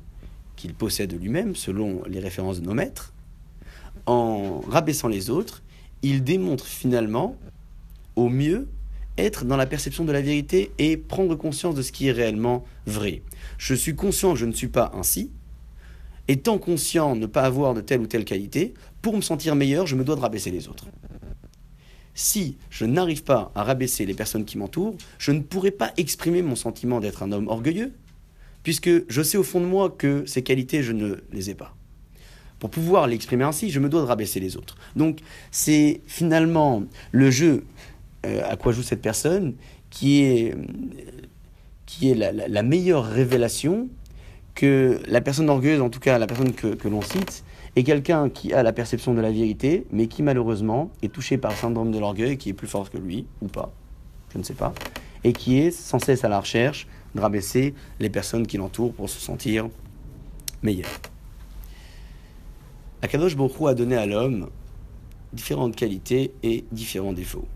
[0.55, 3.13] qu'il possède lui-même, selon les références de nos maîtres.
[4.05, 5.63] En rabaissant les autres,
[6.01, 7.35] il démontre finalement,
[8.15, 8.67] au mieux,
[9.17, 12.63] être dans la perception de la vérité et prendre conscience de ce qui est réellement
[12.85, 13.21] vrai.
[13.57, 15.31] Je suis conscient que je ne suis pas ainsi,
[16.27, 19.87] étant conscient de ne pas avoir de telle ou telle qualité, pour me sentir meilleur,
[19.87, 20.87] je me dois de rabaisser les autres.
[22.13, 26.41] Si je n'arrive pas à rabaisser les personnes qui m'entourent, je ne pourrai pas exprimer
[26.41, 27.93] mon sentiment d'être un homme orgueilleux,
[28.63, 31.75] puisque je sais au fond de moi que ces qualités, je ne les ai pas.
[32.59, 34.75] Pour pouvoir l'exprimer ainsi, je me dois de rabaisser les autres.
[34.95, 35.19] Donc
[35.49, 37.63] c'est finalement le jeu
[38.25, 39.55] euh, à quoi joue cette personne
[39.89, 40.55] qui est,
[41.85, 43.89] qui est la, meilleure révélation
[44.53, 47.43] que la personne orgueilleuse, en tout cas la personne que l'on cite,
[47.75, 51.51] est quelqu'un qui a la perception de la vérité, mais qui malheureusement est touché par
[51.51, 53.71] le syndrome de l'orgueil, qui est plus fort que lui, ou pas,
[54.33, 54.73] je ne sais pas,
[55.23, 59.09] et qui est sans cesse à la recherche de rabaisser les personnes qui l'entourent pour
[59.09, 59.69] se sentir
[60.63, 60.89] meilleur.
[63.01, 64.49] Akadosh Borou a donné à l'homme
[65.33, 67.47] différentes qualités et différents défauts.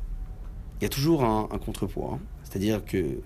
[0.80, 2.20] Il y a toujours un, contrepoids, hein.
[2.44, 3.20] c'est-à-dire que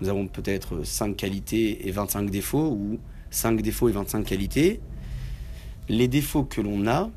[0.00, 2.98] nous avons peut-être 5 qualités et 25 défauts, ou
[3.30, 4.80] 5 défauts et 25 qualités.
[5.88, 7.10] Les défauts que l'on a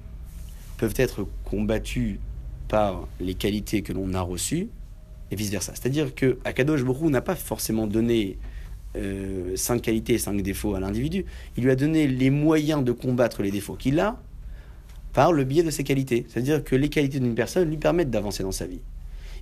[0.77, 2.19] peuvent être combattus
[2.67, 4.69] par les qualités que l'on a reçues,
[5.33, 5.73] et vice-versa.
[5.75, 8.37] C'est-à-dire que Akadosh Borou n'a pas forcément donné
[8.95, 11.25] euh, cinq qualités et cinq défauts à l'individu.
[11.57, 14.17] Il lui a donné les moyens de combattre les défauts qu'il a
[15.11, 16.25] par le biais de ses qualités.
[16.29, 18.81] C'est-à-dire que les qualités d'une personne lui permettent d'avancer dans sa vie.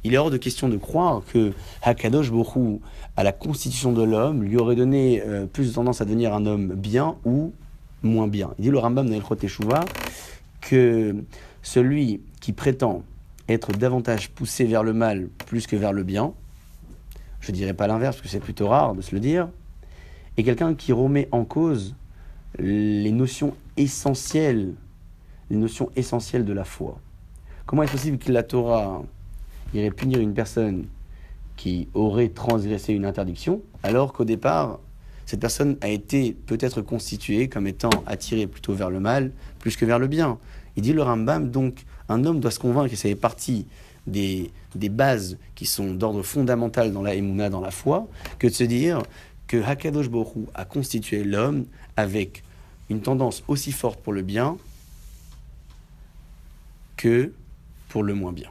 [0.04, 1.52] Il est hors de question de croire que
[1.84, 2.82] Hakadosh Borou,
[3.16, 6.46] à la constitution de l'homme, lui aurait donné euh, plus de tendance à devenir un
[6.46, 7.54] homme bien ou
[8.02, 8.52] moins bien.
[8.58, 9.86] Il dit le Rambam dans Teshuvah
[10.62, 11.16] que
[11.62, 13.04] celui qui prétend
[13.50, 16.34] être davantage poussé vers le mal plus que vers le bien,
[17.40, 19.50] je ne dirais pas l'inverse parce que c'est plutôt rare de se le dire,
[20.38, 21.96] et quelqu'un qui remet en cause
[22.60, 24.74] les notions essentielles,
[25.50, 27.00] les notions essentielles de la foi.
[27.66, 29.04] Comment est-ce possible que la Torah
[29.74, 30.86] irait punir une personne
[31.56, 34.80] qui aurait transgressé une interdiction, alors qu'au départ,
[35.26, 39.86] cette personne a été peut-être constituée comme étant attirée plutôt vers le mal plus que
[39.86, 40.38] vers le bien?
[40.76, 43.66] Il dit le Rambam, donc un homme doit se convaincre, et ça fait partie
[44.08, 48.08] des, bases qui sont d'ordre fondamental dans la Emouna, dans la foi,
[48.40, 49.04] que de se dire
[49.48, 51.66] que Hakadosh Borou a constitué l'homme
[51.98, 52.44] avec
[52.90, 54.58] une tendance aussi forte pour le bien
[56.98, 57.34] que
[57.90, 58.50] pour le moins bien.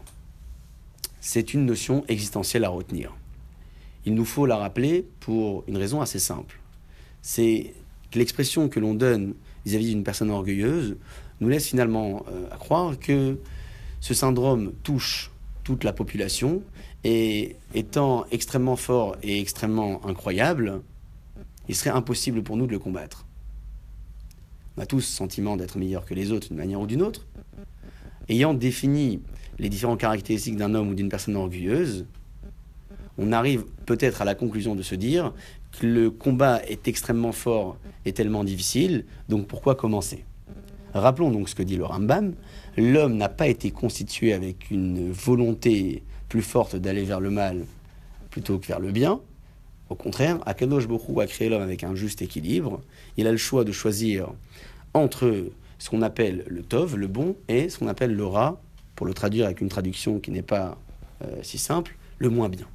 [1.20, 3.14] C'est une notion existentielle à retenir.
[4.06, 6.58] Il nous faut la rappeler pour une raison assez simple.
[7.22, 7.74] C'est
[8.14, 9.34] l'expression que l'on donne
[9.66, 10.96] vis-à-vis d'une personne orgueilleuse
[11.40, 13.38] nous laisse finalement euh, à croire que
[14.00, 15.30] ce syndrome touche
[15.64, 16.62] toute la population
[17.04, 20.82] et étant extrêmement fort et extrêmement incroyable,
[21.68, 23.26] il serait impossible pour nous de le combattre.
[24.76, 27.26] On a tous le sentiment d'être meilleur que les autres d'une manière ou d'une autre.
[28.28, 29.20] Ayant défini
[29.58, 32.06] les différentes caractéristiques d'un homme ou d'une personne orgueilleuse,
[33.18, 35.32] on arrive peut-être à la conclusion de se dire
[35.78, 40.24] que le combat est extrêmement fort et tellement difficile, donc pourquoi commencer?
[40.94, 42.34] Rappelons donc ce que dit le Rambam.
[42.76, 47.64] L'homme n'a pas été constitué avec une volonté plus forte d'aller vers le mal
[48.30, 49.20] plutôt que vers le bien.
[49.88, 52.80] Au contraire, Akadosh Bokhu a créé l'homme avec un juste équilibre.
[53.16, 54.28] Il a le choix de choisir
[54.94, 55.46] entre
[55.78, 58.60] ce qu'on appelle le tov, le bon, et ce qu'on appelle le ra,
[58.94, 60.76] pour le traduire avec une traduction qui n'est pas
[61.24, 62.66] euh, si simple, le moins bien.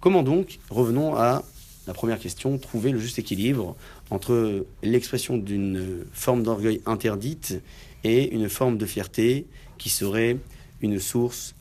[0.00, 1.44] Comment donc, revenons à
[1.90, 3.74] la première question, trouver le juste équilibre
[4.10, 7.60] entre l'expression d'une forme d'orgueil interdite
[8.04, 9.44] et une forme de fierté
[9.76, 10.38] qui serait
[10.82, 11.56] une source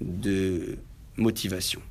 [0.00, 0.78] de
[1.16, 1.82] motivation.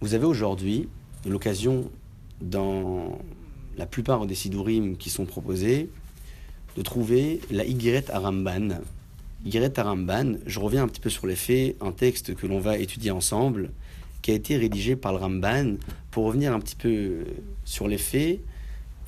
[0.00, 0.88] Vous avez aujourd'hui
[1.26, 1.90] l'occasion,
[2.40, 3.18] dans
[3.76, 5.90] la plupart des sidurim qui sont proposés,
[6.76, 8.82] de trouver la Y Aramban,
[9.44, 12.76] Yiret Aramban, je reviens un petit peu sur les faits, un texte que l'on va
[12.76, 13.70] étudier ensemble,
[14.20, 15.76] qui a été rédigé par le Ramban
[16.10, 17.24] pour revenir un petit peu
[17.64, 18.40] sur les faits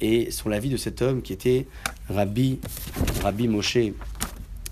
[0.01, 1.67] et sur la vie de cet homme qui était
[2.09, 2.59] Rabbi,
[3.23, 3.79] Rabbi Moshe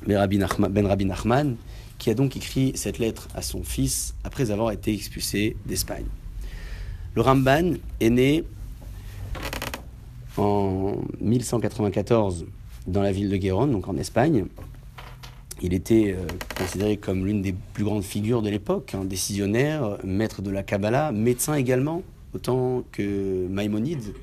[0.07, 1.57] ben Rabbi, Nachman, ben Rabbi Nachman,
[1.99, 6.07] qui a donc écrit cette lettre à son fils après avoir été expulsé d'Espagne.
[7.15, 8.45] Le Ramban est né
[10.39, 12.47] en 1194
[12.87, 14.47] dans la ville de Guéron, donc en Espagne,
[15.63, 20.43] il était euh, considéré comme l'une des plus grandes figures de l'époque, un décisionnaire, maître
[20.43, 22.03] de la Kabbalah, médecin également,
[22.35, 24.15] autant que Maïmonide,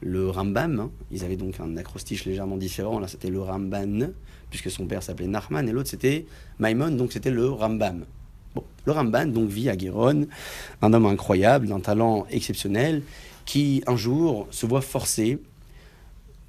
[0.00, 0.80] le Rambam.
[0.80, 0.90] Hein.
[1.10, 2.98] Ils avaient donc un acrostiche légèrement différent.
[2.98, 4.10] Là, c'était le Ramban,
[4.50, 6.26] puisque son père s'appelait Nachman, et l'autre, c'était
[6.58, 8.04] Maïmon, donc c'était le Rambam.
[8.86, 10.26] Le Ramban donc vit à Guéron,
[10.82, 13.02] un homme incroyable, d'un talent exceptionnel,
[13.46, 15.38] qui un jour se voit forcé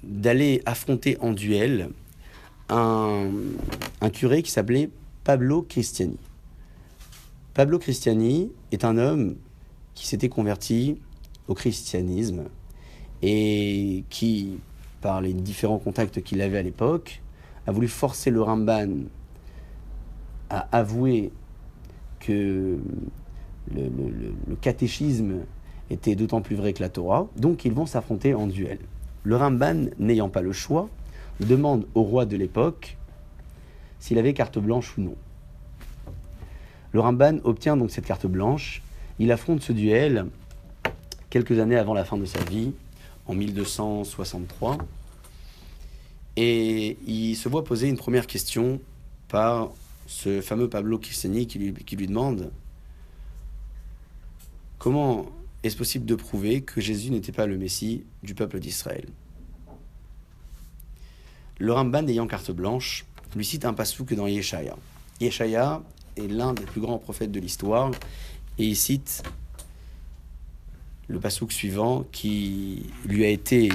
[0.02, 1.88] d'aller affronter en duel
[2.68, 3.30] un,
[4.12, 4.90] curé qui s'appelait
[5.24, 6.16] Pablo Cristiani.
[7.54, 9.36] Pablo Cristiani est un homme
[9.94, 10.98] qui s'était converti
[11.48, 12.44] au christianisme
[13.22, 14.58] et qui,
[15.00, 17.22] par les différents contacts qu'il avait à l'époque,
[17.66, 19.04] a voulu forcer le Ramban
[20.50, 21.32] à avouer
[22.20, 22.78] que
[23.74, 23.90] le,
[24.60, 25.40] catéchisme
[25.90, 28.78] était d'autant plus vrai que la Torah, donc ils vont s'affronter en duel.
[29.24, 30.88] Le Ramban, n'ayant pas le choix,
[31.40, 32.96] demande au roi de l'époque
[34.00, 35.16] s'il avait carte blanche ou non.
[36.92, 38.82] Le Ramban obtient donc cette carte blanche.
[39.18, 40.26] Il affronte ce duel
[41.30, 42.72] quelques années avant la fin de sa vie,
[43.26, 44.78] en 1263.
[46.36, 48.80] Et il se voit poser une première question
[49.28, 49.70] par
[50.06, 52.50] ce fameux Pablo lui, qui lui demande
[54.78, 55.26] comment
[55.62, 59.06] est-ce possible de prouver que Jésus n'était pas le Messie du peuple d'Israël?
[61.58, 64.76] Le Ramban ayant carte blanche lui cite un que dans Yeshaya.
[65.20, 65.82] Yeshaya
[66.16, 67.90] est l'un des plus grands prophètes de l'histoire
[68.58, 69.22] et il cite
[71.08, 73.70] le passouk suivant qui lui a été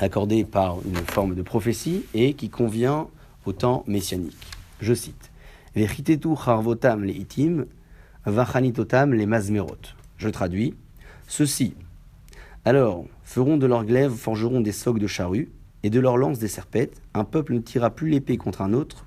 [0.00, 3.08] accordé par une forme de prophétie et qui convient
[3.44, 4.34] au temps messianique.
[4.80, 5.30] Je cite
[5.76, 7.66] charvotam le itim,
[8.24, 9.76] vachanitotam les mazmerot.
[10.16, 10.74] Je traduis
[11.28, 11.74] Ceux-ci,
[12.64, 15.50] alors, feront de leurs glaives, forgeront des socs de charrues,
[15.84, 17.00] et de leurs lances des serpettes.
[17.12, 19.04] Un peuple ne tirera plus l'épée contre un autre,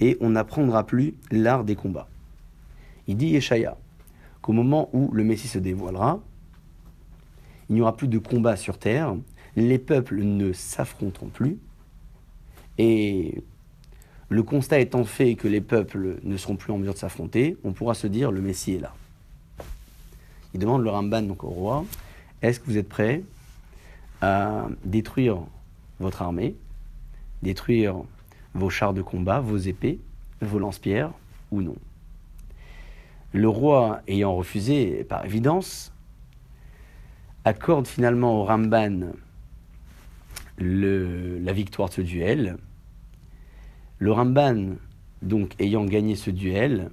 [0.00, 2.08] et on n'apprendra plus l'art des combats.
[3.06, 3.76] Il dit Yeshaya
[4.40, 6.20] qu'au moment où le Messie se dévoilera,
[7.68, 9.14] il n'y aura plus de combat sur terre,
[9.54, 11.58] les peuples ne s'affronteront plus,
[12.78, 13.44] et
[14.30, 17.72] le constat étant fait que les peuples ne seront plus en mesure de s'affronter, on
[17.72, 18.94] pourra se dire le Messie est là.
[20.54, 21.84] Il demande le Ramban donc au roi,
[22.40, 23.22] est-ce que vous êtes prêt
[24.22, 25.42] à détruire
[26.00, 26.56] votre armée,
[27.42, 27.96] détruire
[28.54, 30.00] vos chars de combat, vos épées,
[30.40, 31.12] vos lance-pierres
[31.50, 31.76] ou non
[33.32, 35.92] Le roi ayant refusé par évidence,
[37.44, 39.12] accorde finalement au Ramban
[40.58, 42.58] la victoire de ce duel.
[43.98, 44.76] Le Ramban,
[45.22, 46.90] donc ayant gagné ce duel,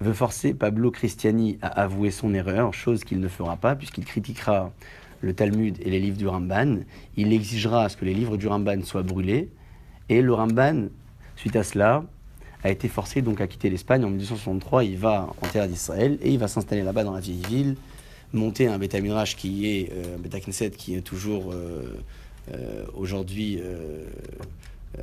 [0.00, 4.72] veut forcer Pablo Cristiani à avouer son erreur, chose qu'il ne fera pas puisqu'il critiquera
[5.20, 6.78] le Talmud et les livres du Ramban.
[7.16, 9.50] Il exigera à ce que les livres du Ramban soient brûlés
[10.08, 10.88] et le Ramban,
[11.36, 12.04] suite à cela,
[12.62, 14.84] a été forcé donc à quitter l'Espagne en 1263.
[14.84, 17.76] Il va en terre d'Israël et il va s'installer là-bas dans la vieille ville
[18.32, 22.00] monter un Beta Midrash qui est euh, qui est toujours euh,
[22.52, 23.60] euh, aujourd'hui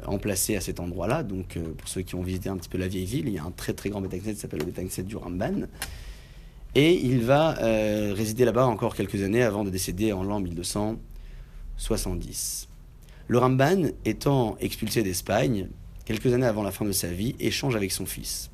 [0.06, 1.24] emplacé à cet endroit-là.
[1.24, 3.44] Donc pour ceux qui ont visité un petit peu la vieille ville, il y a
[3.44, 5.68] un très très grand Beta Knesset qui s'appelle le Beta Knesset du Ramban.
[6.80, 7.54] Et il va
[8.14, 12.68] résider là-bas encore quelques années avant de décéder en l'an 1270.
[13.28, 15.70] Le Ramban, étant expulsé d'Espagne,
[16.06, 18.52] quelques années avant la fin de sa vie, échange avec son fils.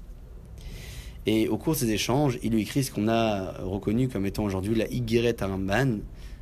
[1.25, 4.45] Et au cours de ces échanges, il lui écrit ce qu'on a reconnu comme étant
[4.45, 5.97] aujourd'hui la Igeret à Ramban,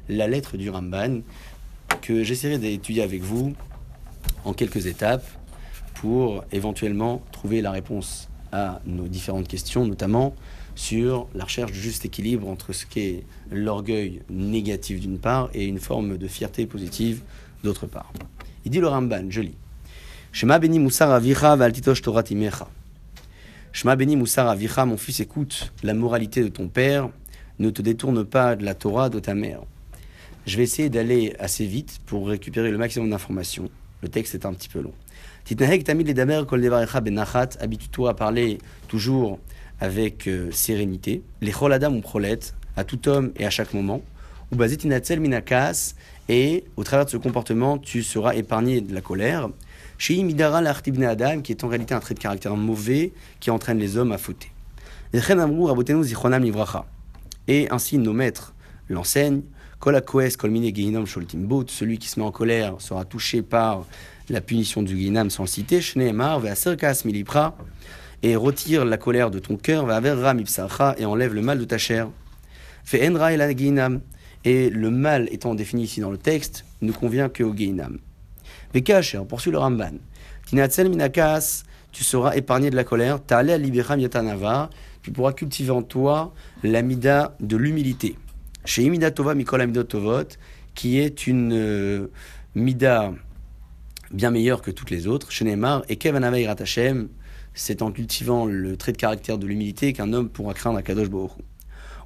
[0.08, 1.22] la lettre du Ramban,
[2.04, 3.54] que j'essaierai d'étudier avec vous
[4.46, 5.26] en quelques étapes
[5.96, 10.36] pour éventuellement trouver la réponse à nos différentes questions, notamment
[10.82, 15.80] sur la recherche du juste équilibre entre ce qu'est l'orgueil négatif d'une part et une
[15.80, 17.22] forme de fierté positive
[17.64, 18.12] d'autre part.
[18.66, 19.58] Il dit le Ramban, je lis.
[20.32, 22.68] Shema beni musar avicha valtitosh Torah timecha.
[23.74, 27.10] Shema Beni Moussar Avicha, mon fils, écoute la moralité de ton père,
[27.58, 29.62] ne te détourne pas de la Torah de ta mère.
[30.46, 33.70] Je vais essayer d'aller assez vite pour récupérer le maximum d'informations.
[34.02, 34.94] Le texte est un petit peu long.
[37.62, 38.58] Habitue-toi à parler
[38.90, 39.40] toujours
[39.82, 41.24] avec euh, sérénité.
[41.42, 44.02] Les choladam ou prolètes, à tout homme et à chaque moment.
[44.52, 45.96] Ou minakas,
[46.30, 49.50] et au travers de ce comportement, tu seras épargné de la colère.
[49.98, 53.98] Chez Midara Adam, qui est en réalité un trait de caractère mauvais qui entraîne les
[53.98, 54.52] hommes à fauter.
[57.48, 58.54] Et ainsi nos maîtres
[58.90, 59.42] l'enseignent.
[59.84, 63.86] Celui qui se met en colère sera touché par
[64.30, 65.82] la punition du Guinam sans le citer.
[68.24, 72.10] Et retire la colère de ton cœur, et enlève le mal de ta chair.
[72.94, 78.00] Et le mal étant défini ici dans le texte, ne convient que au Guinam.
[78.74, 79.94] Vekacher, poursuit le Ramban.
[80.48, 83.20] Tinatzel minakas, tu seras épargné de la colère.
[85.04, 88.16] Tu pourras cultiver en toi l'amida de l'humilité.
[88.66, 89.68] Chez Imida Tova Mikol
[90.76, 92.08] qui est une euh,
[92.56, 93.12] mida
[94.12, 95.32] bien meilleure que toutes les autres.
[95.32, 96.38] Chez Neymar, et Kevanava
[97.54, 101.32] c'est en cultivant le trait de caractère de l'humilité qu'un homme pourra craindre Kadosh Baruch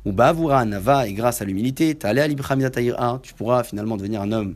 [0.06, 4.56] Ou Bavura Nava, et grâce à l'humilité, tu pourras finalement devenir un homme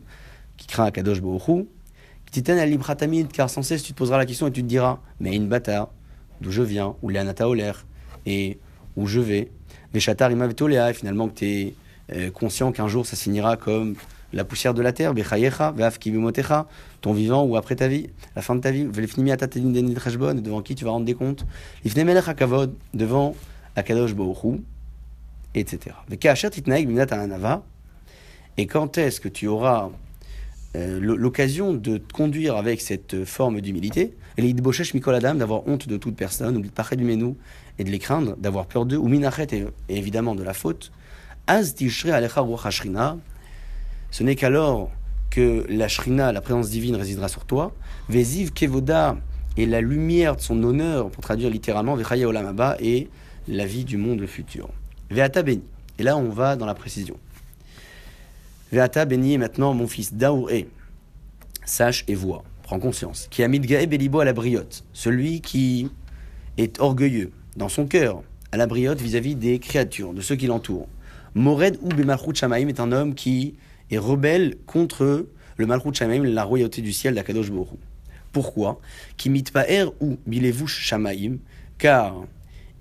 [0.56, 1.66] qui craint Akadosh Bohu.
[3.32, 5.88] Car sans cesse, tu te poseras la question et tu te diras Mais une bâtard,
[6.40, 7.72] d'où je viens, ou Leanata Oler,
[8.26, 8.58] et
[8.96, 9.50] où je vais.
[9.92, 11.74] Veshatar Imavetolea, et finalement que tu es
[12.12, 13.96] euh, conscient qu'un jour ça signera comme
[14.32, 15.12] la poussière de la terre,
[17.00, 20.90] ton vivant ou après ta vie, la fin de ta vie, devant qui tu vas
[20.90, 21.46] rendre des comptes,
[22.94, 23.34] devant
[23.76, 24.60] Akadosh Bohu,
[25.54, 25.96] etc.
[28.56, 29.90] Et quand est-ce que tu auras
[30.76, 36.56] euh, l'occasion de te conduire avec cette forme d'humilité, et d'avoir honte de toute personne,
[36.56, 37.34] ou de
[37.78, 39.48] et de les craindre, d'avoir peur d'eux, ou minachet
[39.88, 40.92] et évidemment de la faute,
[41.46, 41.74] az
[44.10, 44.90] ce n'est qu'alors
[45.30, 47.72] que la shrina, la présence divine, résidera sur toi.
[48.08, 49.16] Veziv kevoda
[49.56, 53.08] et la lumière de son honneur, pour traduire littéralement, vechaya olamaba et
[53.48, 54.68] la vie du monde futur.
[55.10, 55.62] Veata béni.
[55.98, 57.16] Et là, on va dans la précision.
[58.72, 60.68] Veata béni est maintenant mon fils Daouré.
[61.64, 63.28] Sache et vois, prends conscience.
[63.30, 64.84] Qui a mis Belibo à la briotte.
[64.92, 65.90] Celui qui
[66.56, 70.88] est orgueilleux dans son cœur, à la briotte vis-à-vis des créatures, de ceux qui l'entourent.
[71.34, 73.54] Mored ou Bemalchut Shamaim est un homme qui
[73.90, 75.26] et rebelle contre
[75.56, 77.78] le Malchut Shamaim, la royauté du ciel d'Akadosh Borou.
[78.32, 78.80] Pourquoi?
[79.16, 81.38] Kimit Pa'er ou Bilevush Shamaim,
[81.78, 82.24] car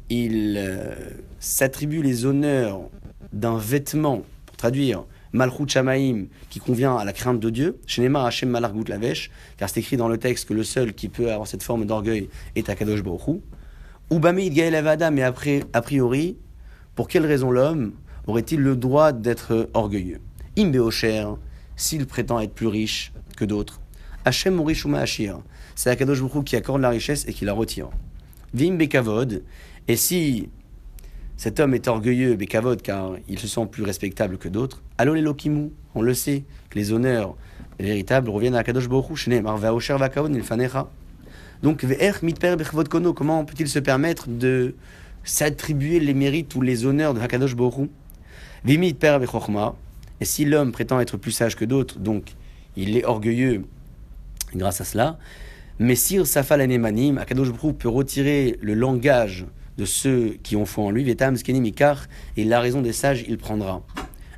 [0.09, 0.95] il euh,
[1.39, 2.81] s'attribue les honneurs
[3.33, 5.03] d'un vêtement, pour traduire
[5.33, 9.79] Malchut Shamaim, qui convient à la crainte de Dieu, Shenema Hashem Malargut Lavesh, car c'est
[9.79, 13.03] écrit dans le texte que le seul qui peut avoir cette forme d'orgueil est Akadosh
[13.03, 13.41] Borou.
[14.09, 16.37] Ou Bamid Gael Avada, mais a priori,
[16.95, 17.93] pour quelle raison l'homme
[18.25, 20.19] aurait-il le droit d'être orgueilleux?
[20.59, 21.25] Imbeocher,
[21.77, 23.79] s'il prétend être plus riche que d'autres.
[24.25, 25.39] Hachem Morishuma Hashir,
[25.75, 27.87] c'est Akadosh Baruch qui accorde la richesse et qui la retire.
[28.53, 29.43] Vim Bekavod,
[29.87, 30.49] et si
[31.37, 35.69] cet homme est orgueilleux, Bekavod, car il se sent plus respectable que d'autres, Allo Lokimu,
[35.95, 37.37] on le sait, que les honneurs
[37.79, 39.25] véritables reviennent à Akadosh Baruch.
[41.63, 41.83] Donc,
[42.21, 42.55] Mitper
[42.89, 44.75] Kono, comment peut-il se permettre de
[45.23, 47.89] s'attribuer les mérites ou les honneurs de Hakadosh Baruch
[50.21, 52.35] et si l'homme prétend être plus sage que d'autres, donc
[52.75, 53.65] il est orgueilleux
[54.55, 55.17] grâce à cela,
[55.79, 59.45] mais Sir Safal Anemanim, Akadosh peut retirer le langage
[59.77, 63.23] de ceux qui ont foi en lui, Vetam Skenim Ikar, et la raison des sages
[63.27, 63.81] il prendra.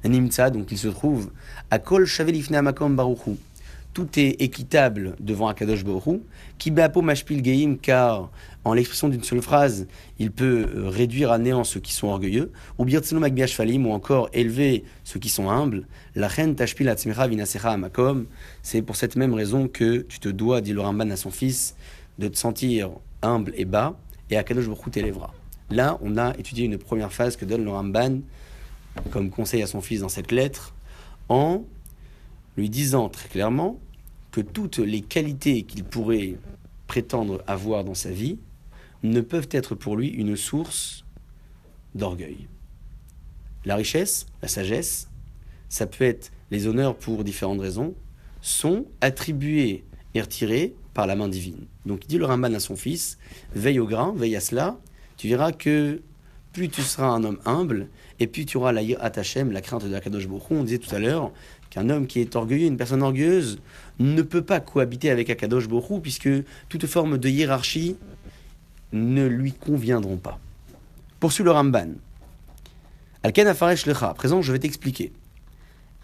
[0.04, 1.32] Nimtza, donc il se trouve,
[1.70, 2.08] à Kol
[2.54, 3.38] Amakom Baruchu
[3.94, 6.24] tout est équitable devant Akadosh Borou,
[6.58, 8.30] qui beapo mashpil geim, car
[8.64, 9.88] en l'expression d'une seule phrase,
[10.20, 14.30] il peut euh, réduire à néant ceux qui sont orgueilleux, ou birtzeno falim, ou encore
[14.34, 15.88] élever ceux qui sont humbles.
[16.16, 18.26] La reine tashpil atzmecha vinasecha amakom,
[18.62, 21.76] c'est pour cette même raison que tu te dois, dit le Ramban à son fils,
[22.20, 23.96] de te sentir humble et bas,
[24.30, 25.34] et Akadosh Borou t'élèvera.
[25.70, 28.20] Là, on a étudié une première phase que donne le Ramban
[29.10, 30.74] comme conseil à son fils dans cette lettre,
[31.30, 31.64] en
[32.58, 33.80] lui disant très clairement
[34.32, 36.36] que toutes les qualités qu'il pourrait
[36.88, 38.38] prétendre avoir dans sa vie
[39.04, 41.06] ne peuvent être pour lui une source
[41.96, 42.48] d'orgueil.
[43.66, 45.10] La richesse, la sagesse,
[45.70, 47.94] ça peut être les honneurs pour différentes raisons,
[48.42, 49.84] sont attribués
[50.14, 51.66] et retirés par la main divine.
[51.86, 53.18] Donc il dit le Ramban à son fils,
[53.54, 54.78] veille au grain, veille à cela,
[55.18, 56.02] tu verras que
[56.52, 57.88] plus tu seras un homme humble,
[58.20, 61.00] et plus tu auras la Hashem, la crainte de la Kadosh On disait tout à
[61.00, 61.32] l'heure
[61.72, 63.58] qu'un homme qui est orgueilleux, une personne orgueilleuse,
[64.00, 66.30] ne peut pas cohabiter avec Akadosh Borou, puisque
[66.70, 67.96] toute forme de hiérarchie
[68.92, 70.38] ne lui conviendront pas.
[71.20, 71.94] Poursuit le Ramban.
[73.24, 74.14] Alken afaresh lecha.
[74.14, 75.14] Présent, je vais t'expliquer.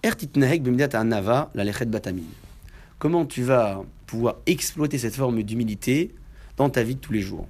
[0.04, 1.66] la
[3.00, 6.16] Comment tu vas pouvoir exploiter cette forme d'humilité
[6.56, 7.48] dans ta vie de tous les jours?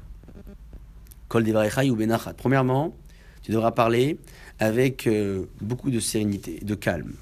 [1.27, 2.33] Kol ou benachat.
[2.33, 2.95] Premièrement,
[3.43, 4.17] tu devras parler
[4.59, 7.13] avec euh, beaucoup de sérénité, de calme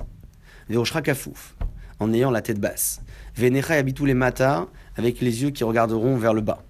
[1.99, 3.01] en ayant la tête basse.
[3.35, 6.63] Venecha habitou les matins avec les yeux qui regarderont vers le bas.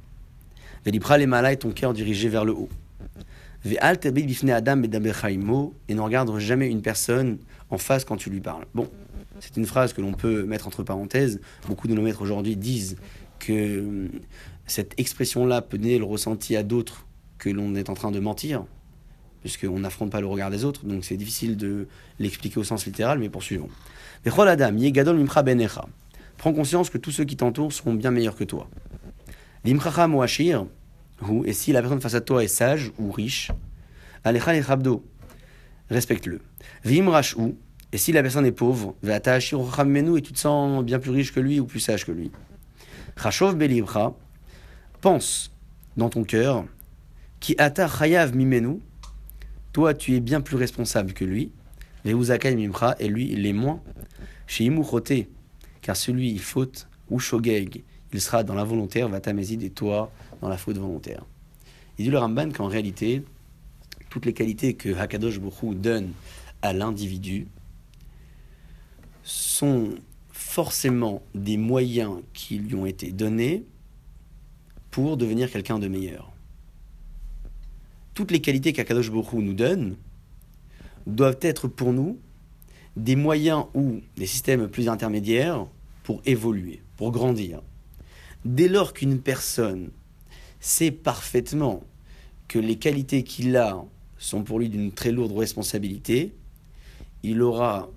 [0.85, 2.69] Velipra les malas et ton cœur dirigé vers le haut.
[3.65, 4.81] adam
[5.87, 7.37] et ne regarde jamais une personne
[7.69, 8.65] en face quand tu lui parles.
[8.75, 8.89] Bon,
[9.39, 11.41] c'est une phrase que l'on peut mettre entre parenthèses.
[11.67, 12.97] Beaucoup de nos maîtres aujourd'hui disent
[13.39, 14.09] que hum,
[14.67, 17.05] cette expression-là peut donner le ressenti à d'autres
[17.37, 18.65] que l'on est en train de mentir
[19.45, 21.87] puisqu'on n'affronte pas le regard des autres, donc c'est difficile de
[22.17, 23.69] l'expliquer au sens littéral, mais poursuivons.
[26.37, 28.67] Prends conscience que tous ceux qui t'entourent seront bien meilleurs que toi.
[29.63, 30.65] Limchacha moashir,
[31.45, 33.51] et si la personne face à toi est sage ou riche,
[35.91, 36.41] respecte-le.
[36.83, 37.55] Vimrash ou,
[37.91, 41.59] et si la personne est pauvre, et tu te sens bien plus riche que lui
[41.59, 42.31] ou plus sage que lui.
[43.21, 44.17] Chashov belibra,
[45.01, 45.51] pense
[45.97, 46.65] dans ton cœur,
[47.39, 48.79] qui ata chayav mimenu,
[49.75, 51.51] toi tu es bien plus responsable que lui.
[52.05, 53.81] Mimra, et lui il est moins.
[54.47, 55.27] Chez Imuchote,
[55.81, 60.47] car celui il faute, ou Shogeg, il sera dans la volontaire, Vatamezid, et toi dans
[60.47, 61.25] la faute volontaire.
[61.97, 63.25] Il dit le Ramban qu'en réalité,
[64.09, 66.13] toutes les qualités que Hakadosh Bokhu donne
[66.61, 67.47] à l'individu
[69.23, 69.89] sont
[70.31, 73.65] forcément des moyens qui lui ont été donnés
[74.89, 76.34] pour devenir quelqu'un de meilleur.
[78.15, 79.97] Toutes les qualités qu'Akadosh Bokhu nous donne
[81.05, 82.17] doivent être pour nous
[82.95, 85.67] des moyens ou des systèmes plus intermédiaires
[86.03, 87.61] pour évoluer, pour grandir.
[88.45, 89.89] Dès lors qu'une personne
[90.61, 91.83] sait parfaitement
[92.47, 93.83] que les qualités qu'il a
[94.17, 96.33] sont pour lui d'une très lourde responsabilité,
[97.21, 97.89] il aura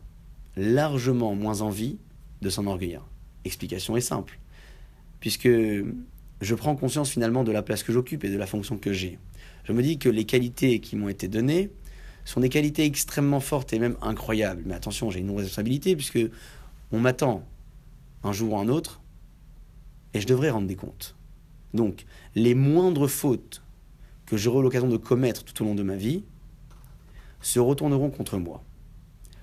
[0.57, 1.97] largement moins envie
[2.43, 3.03] de s'enorgueillir.
[3.45, 4.41] Explication est simple.
[5.21, 8.93] Puisque je prends conscience finalement de la place que j'occupe et de la fonction que
[8.93, 9.19] j'ai.
[9.69, 11.71] Je me dis que les qualités qui m'ont été données
[12.25, 14.63] sont des qualités extrêmement fortes et même incroyables.
[14.65, 16.21] Mais attention, j'ai une responsabilité puisque
[16.91, 17.45] on m'attend
[18.25, 19.03] un jour ou un autre
[20.15, 21.17] et je devrais rendre des comptes.
[21.75, 23.63] Donc, les moindres fautes
[24.25, 26.25] que j'aurai l'occasion de commettre tout au long de ma vie
[27.43, 28.65] se retourneront contre moi.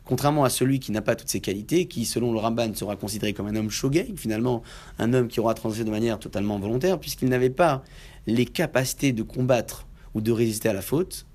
[0.05, 3.33] Contrairement à celui qui n'a pas toutes ces qualités, qui, selon le Ramban, sera considéré
[3.33, 4.63] comme un homme shogeg, finalement,
[4.97, 7.83] un homme qui aura transgressé de manière totalement volontaire, puisqu'il n'avait pas
[8.25, 9.85] les capacités de combattre
[10.15, 11.27] ou de résister à la faute,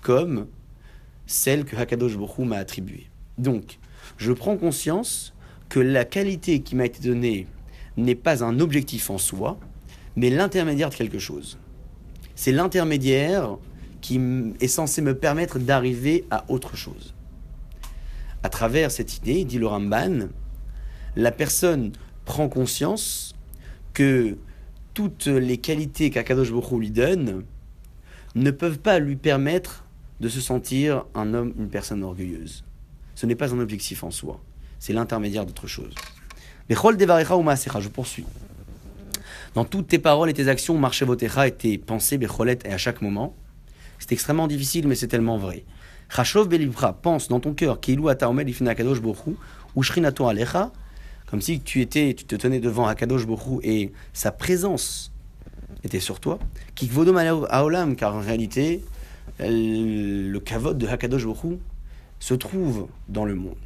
[0.00, 0.46] comme
[1.26, 3.08] celle que Hakadosh Baruch m'a attribuée.
[3.36, 3.78] Donc,
[4.16, 5.34] je prends conscience
[5.68, 7.46] que la qualité qui m'a été donnée
[7.98, 9.58] n'est pas un objectif en soi,
[10.16, 11.58] mais l'intermédiaire de quelque chose.
[12.34, 13.58] C'est l'intermédiaire
[14.00, 14.18] qui
[14.60, 17.12] est censé me permettre d'arriver à autre chose
[18.42, 20.28] à travers cette idée, dit le Ramban,
[21.16, 21.92] la personne
[22.24, 23.34] prend conscience
[23.94, 24.36] que
[24.94, 27.44] toutes les qualités qu'Akadosh Baruch lui donne
[28.42, 29.84] ne peuvent pas lui permettre
[30.20, 32.64] de se sentir un homme, une personne orgueilleuse.
[33.14, 34.40] Ce n'est pas un objectif en soi,
[34.78, 35.94] c'est l'intermédiaire d'autre chose.
[36.68, 38.24] Je poursuis.
[39.54, 43.34] Dans toutes tes paroles et tes actions, marche et tes pensées, et à chaque moment.
[43.98, 45.64] C'est extrêmement difficile, mais c'est tellement vrai.
[46.14, 49.36] Chashov belivra, pense dans ton cœur, Keilu ataomel ifna kadosh bohu,
[49.74, 50.72] ou shrinato alecha,
[51.30, 55.12] comme si tu étais, tu te tenais devant Akadosh Bohu et sa présence
[55.84, 56.38] était sur toi.
[56.74, 58.82] Kikvodom aolam, car en réalité,
[59.38, 61.58] le kavod de Hakadosh Bohu
[62.18, 63.56] se trouve dans le monde,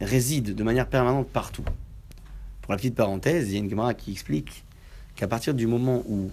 [0.00, 1.64] réside de manière permanente partout.
[2.62, 4.64] Pour la petite parenthèse, il y a une Gemara qui explique
[5.14, 6.30] qu'à partir du moment où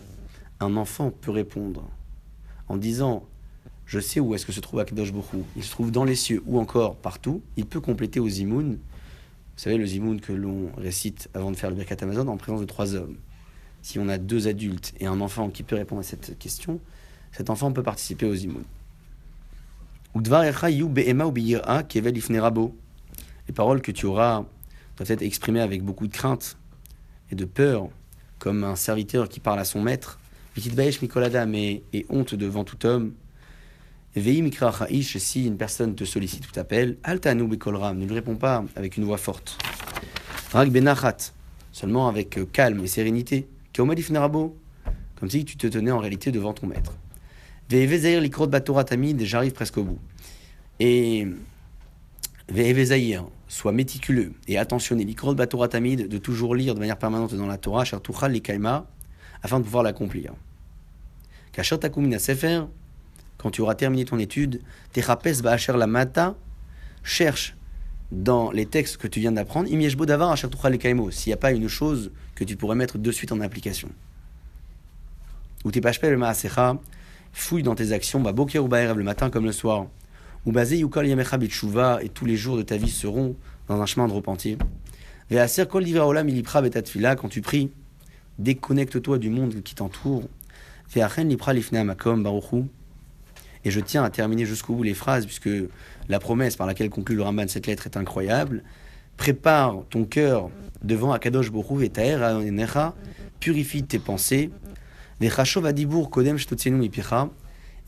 [0.59, 1.83] un enfant peut répondre
[2.67, 3.23] en disant
[3.85, 5.37] je sais où est-ce que se trouve Akadosh Bokhu.
[5.55, 7.41] Il se trouve dans les cieux ou encore partout.
[7.57, 8.71] Il peut compléter au zimoun.
[8.71, 12.61] Vous savez, le zimoun que l'on récite avant de faire le Birkat Amazon en présence
[12.61, 13.17] de trois hommes.
[13.83, 16.79] Si on a deux adultes et un enfant qui peut répondre à cette question,
[17.33, 18.63] cet enfant peut participer au zimoun.
[23.47, 24.45] Les paroles que tu auras
[24.95, 26.57] doivent être exprimées avec beaucoup de crainte
[27.29, 27.89] et de peur,
[28.39, 30.17] comme un serviteur qui parle à son maître.
[31.45, 33.13] mais et honte devant tout homme.
[34.15, 39.17] Si une personne te sollicite ou t'appelle, Altanu ne lui réponds pas avec une voix
[39.17, 39.57] forte.
[40.53, 41.33] Benachat,
[41.73, 43.49] seulement avec euh, calme et sérénité.
[43.75, 46.93] Comme si tu te tenais en réalité devant ton maître.
[47.69, 49.99] Ve'evezaïr likrot batora tamid, j'arrive presque au bout.
[50.79, 51.27] Et
[52.49, 57.47] Ve'evezaïr, sois méticuleux et attentionné, likrot batora tamid, de toujours lire de manière permanente dans
[57.47, 58.85] la Torah, chartuchal likaima,
[59.41, 60.33] afin de pouvoir l'accomplir.
[61.51, 62.63] Kachar takumina sefer,
[63.37, 64.61] quand tu auras terminé ton étude,
[64.91, 66.35] Terapes Ba'acher la Mata,
[67.03, 67.55] cherche
[68.11, 72.11] dans les textes que tu viens d'apprendre, Imieshbo Davar s'il n'y a pas une chose
[72.43, 73.89] que tu pourrais mettre de suite en application.
[75.63, 76.77] Ou tes le Maasecha,
[77.31, 79.87] fouille dans tes actions, Boker ou le matin comme le soir.
[80.45, 81.37] Ou basé Yukal Yamecha
[82.01, 83.35] et tous les jours de ta vie seront
[83.67, 84.57] dans un chemin de repentir.
[85.29, 87.71] Ve'aser Kol Olam Ilipra Betatfila, quand tu pries,
[88.39, 90.27] déconnecte-toi du monde qui t'entoure.
[90.93, 92.65] Ve'achen Lipra Lifnea Makom Baruchu,
[93.65, 95.49] et je tiens à terminer jusqu'au bout les phrases, puisque
[96.09, 98.63] la promesse par laquelle conclut le Ramban cette lettre est incroyable.
[99.17, 100.49] Prépare ton cœur
[100.83, 102.19] devant Akadosh Borou et Taher
[103.39, 104.49] purifie tes pensées.
[106.11, 106.37] Kodem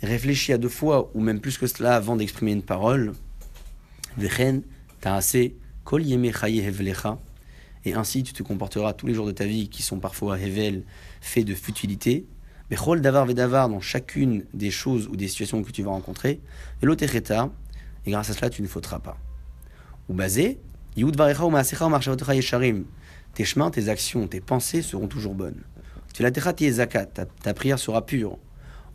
[0.03, 3.13] Réfléchis à deux fois, ou même plus que cela, avant d'exprimer une parole.
[7.86, 10.84] Et ainsi tu te comporteras tous les jours de ta vie qui sont parfois hevel,
[11.21, 12.26] faits de futilité.
[12.71, 16.41] Mais chol davar davar dans chacune des choses ou des situations que tu vas rencontrer,
[16.82, 16.86] et
[18.07, 19.17] et grâce à cela tu ne fauteras pas.
[20.09, 20.59] Ou basé,
[23.36, 25.62] tes chemins, tes actions, tes pensées seront toujours bonnes.
[26.14, 28.38] Tu la zakat, ta prière sera pure.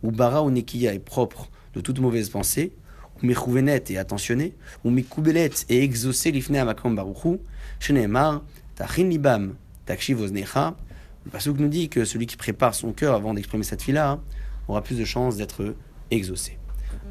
[0.01, 2.73] Ou bara ou nekiya est propre de toute mauvaise pensée.
[3.21, 7.37] ou mechouvenet et attentionné, ou mikoubelet et exaucé l'ifne amakom baruchu,
[7.79, 8.41] sheneemar,
[8.75, 10.75] tachin libam, takshiv oznecha.
[11.25, 14.19] Le pasuk nous dit que celui qui prépare son cœur avant d'exprimer cette fille-là
[14.67, 15.75] aura plus de chances d'être
[16.09, 16.57] exaucé.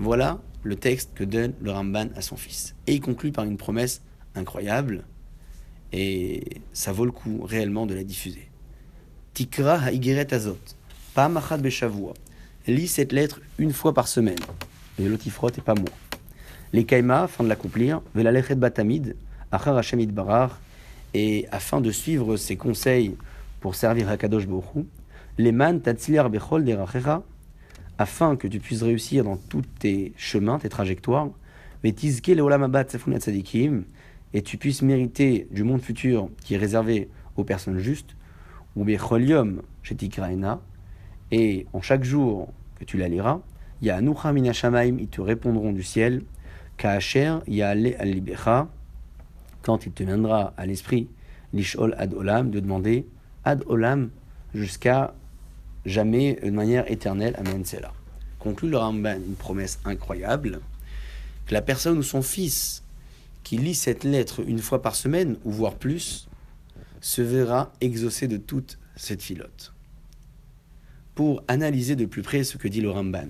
[0.00, 2.74] Voilà le texte que donne le Ramban à son fils.
[2.86, 4.02] Et il conclut par une promesse
[4.34, 5.04] incroyable,
[5.92, 8.48] et ça vaut le coup réellement de la diffuser.
[9.34, 10.58] Tikra ha'igeret azot,
[11.14, 12.14] pas machat beshavua.
[12.66, 14.38] Lis cette lettre une fois par semaine.
[14.98, 15.88] Et l'otifrot et pas moi.
[16.72, 19.16] Les kaima, afin de l'accomplir, velalechet batamid,
[19.50, 20.60] achar hashemid barar,
[21.14, 23.16] et afin de suivre ses conseils
[23.60, 24.86] pour servir Hakadosh Borou,
[25.38, 27.22] les man tatziliar bechol derachecha,
[27.98, 31.30] afin que tu puisses réussir dans tous tes chemins, tes trajectoires,
[34.34, 38.16] et tu puisses mériter du monde futur qui est réservé aux personnes justes,
[38.76, 40.60] ou becholium shetikraena,
[41.32, 43.40] et en chaque jour que tu la liras,
[43.82, 46.22] ya anucha minashamaim, ils te répondront du ciel,
[46.76, 47.94] kaacher ya al
[49.62, 51.08] quand il te viendra à l'esprit,
[51.52, 53.06] lishol ad olam, de demander
[53.44, 54.10] ad olam
[54.54, 55.14] jusqu'à
[55.84, 57.34] jamais de manière éternelle.
[57.38, 57.92] Amen, c'est là.
[58.38, 60.60] Conclut le Ramban une promesse incroyable
[61.46, 62.82] que la personne ou son fils
[63.42, 66.28] qui lit cette lettre une fois par semaine, ou voire plus,
[67.00, 69.72] se verra exaucé de toute cette filote.
[71.14, 73.28] Pour analyser de plus près ce que dit le Ramban.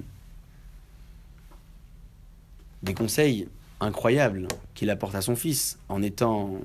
[2.82, 3.48] Des conseils
[3.80, 6.60] incroyables qu'il apporte à son fils en étant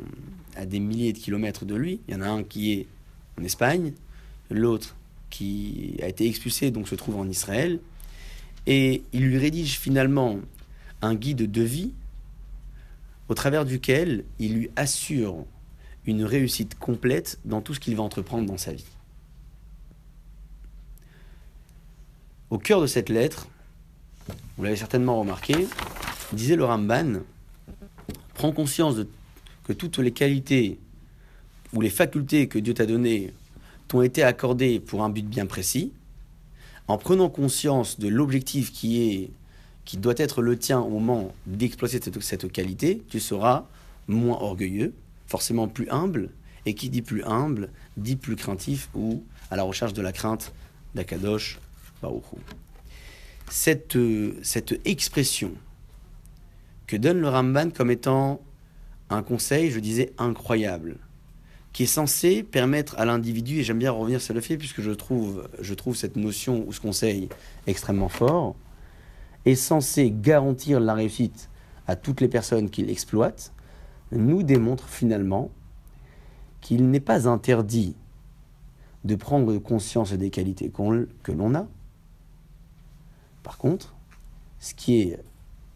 [0.55, 2.01] à des milliers de kilomètres de lui.
[2.07, 2.87] Il y en a un qui est
[3.39, 3.93] en Espagne,
[4.49, 4.95] l'autre
[5.29, 7.79] qui a été expulsé, donc se trouve en Israël.
[8.67, 10.39] Et il lui rédige finalement
[11.01, 11.91] un guide de vie
[13.29, 15.45] au travers duquel il lui assure
[16.05, 18.85] une réussite complète dans tout ce qu'il va entreprendre dans sa vie.
[22.51, 23.47] Au cœur de cette lettre,
[24.57, 25.67] vous l'avez certainement remarqué,
[26.31, 27.21] disait le Ramban,
[28.35, 28.97] prends conscience
[29.63, 30.79] que toutes les qualités
[31.73, 33.33] ou les facultés que Dieu t'a données
[33.87, 35.91] t'ont été accordées pour un but bien précis,
[36.87, 39.31] en prenant conscience de l'objectif qui est
[39.85, 43.67] qui doit être le tien au moment d'exploiter cette, qualité, tu seras
[44.07, 44.93] moins orgueilleux,
[45.27, 46.31] forcément plus humble,
[46.65, 50.53] et qui dit plus humble, dit plus craintif ou à la recherche de la crainte
[50.95, 51.59] d'Akadosh
[52.01, 52.23] Baruch
[53.49, 53.97] cette,
[54.41, 55.51] cette expression
[56.87, 58.41] que donne le Ramban comme étant
[59.09, 60.97] un conseil, je disais, incroyable,
[61.73, 64.91] qui est censé permettre à l'individu, et j'aime bien revenir sur le fait, puisque je
[64.91, 67.29] trouve, je trouve cette notion ou ce conseil
[67.67, 68.55] extrêmement fort,
[69.45, 71.49] est censé garantir la réussite
[71.87, 73.53] à toutes les personnes qui l'exploitent,
[74.11, 75.51] nous démontre finalement
[76.61, 77.95] qu'il n'est pas interdit
[79.03, 81.67] de prendre conscience des qualités que l'on a.
[83.43, 83.95] Par contre,
[84.59, 85.19] ce qui est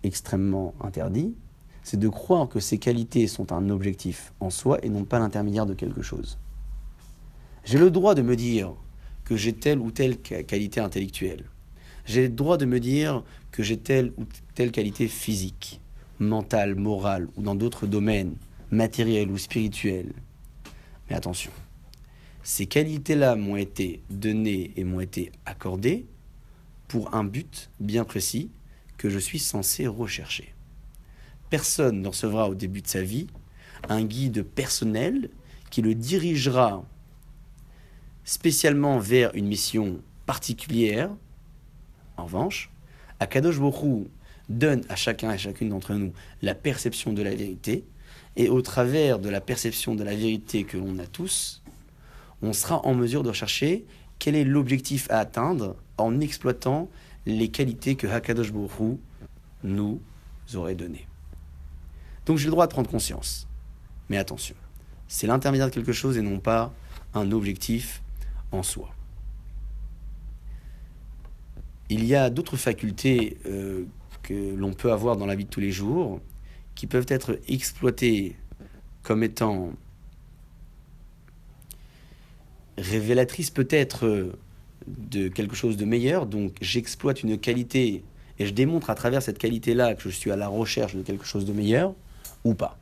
[0.04, 1.36] extrêmement interdit,
[1.84, 5.68] c'est de croire que ces qualités sont un objectif en soi et non pas l'intermédiaire
[5.68, 6.40] de quelque chose.
[7.64, 8.74] J'ai le droit de me dire
[9.26, 11.46] que j'ai telle ou telle qualité intellectuelle.
[12.06, 14.26] J'ai le droit de me dire que j'ai telle ou
[14.56, 15.80] telle qualité physique,
[16.20, 18.36] mentale, morale ou dans d'autres domaines,
[18.72, 20.14] matériels ou spirituels.
[21.10, 21.52] Mais attention,
[22.44, 26.06] ces qualités-là m'ont été données et m'ont été accordées
[26.88, 28.50] pour un but bien précis
[28.98, 30.54] que je suis censé rechercher
[31.50, 33.28] personne ne recevra au début de sa vie
[33.90, 35.30] un guide personnel
[35.70, 36.84] qui le dirigera
[38.24, 41.10] spécialement vers une mission particulière.
[42.20, 42.70] En revanche,
[43.22, 44.10] Akadosh Borou
[44.50, 46.12] donne à chacun et chacune d'entre nous
[46.42, 47.86] la perception de la vérité,
[48.36, 51.64] et au travers de la perception de la vérité que l'on a tous,
[52.42, 53.86] on sera en mesure de rechercher
[54.18, 56.90] quel est l'objectif à atteindre en exploitant
[57.26, 59.00] les qualités que Hakadosh Borou
[59.64, 60.02] nous
[60.56, 61.08] aurait données.
[62.26, 63.48] Donc j'ai le droit de prendre conscience.
[64.10, 64.56] Mais attention,
[65.08, 66.74] c'est l'intermédiaire de quelque chose et non pas
[67.14, 68.02] un objectif
[68.52, 68.90] en soi.
[71.90, 73.86] Il y a d'autres facultés euh,
[74.24, 76.20] que l'on peut avoir dans la vie de tous les jours
[76.76, 78.36] qui peuvent être exploitées
[79.04, 79.72] comme étant
[82.78, 84.32] révélatrices peut-être
[84.88, 86.26] de quelque chose de meilleur.
[86.26, 88.04] Donc j'exploite une qualité
[88.40, 91.26] et je démontre à travers cette qualité-là que je suis à la recherche de quelque
[91.26, 91.94] chose de meilleur
[92.44, 92.78] ou pas.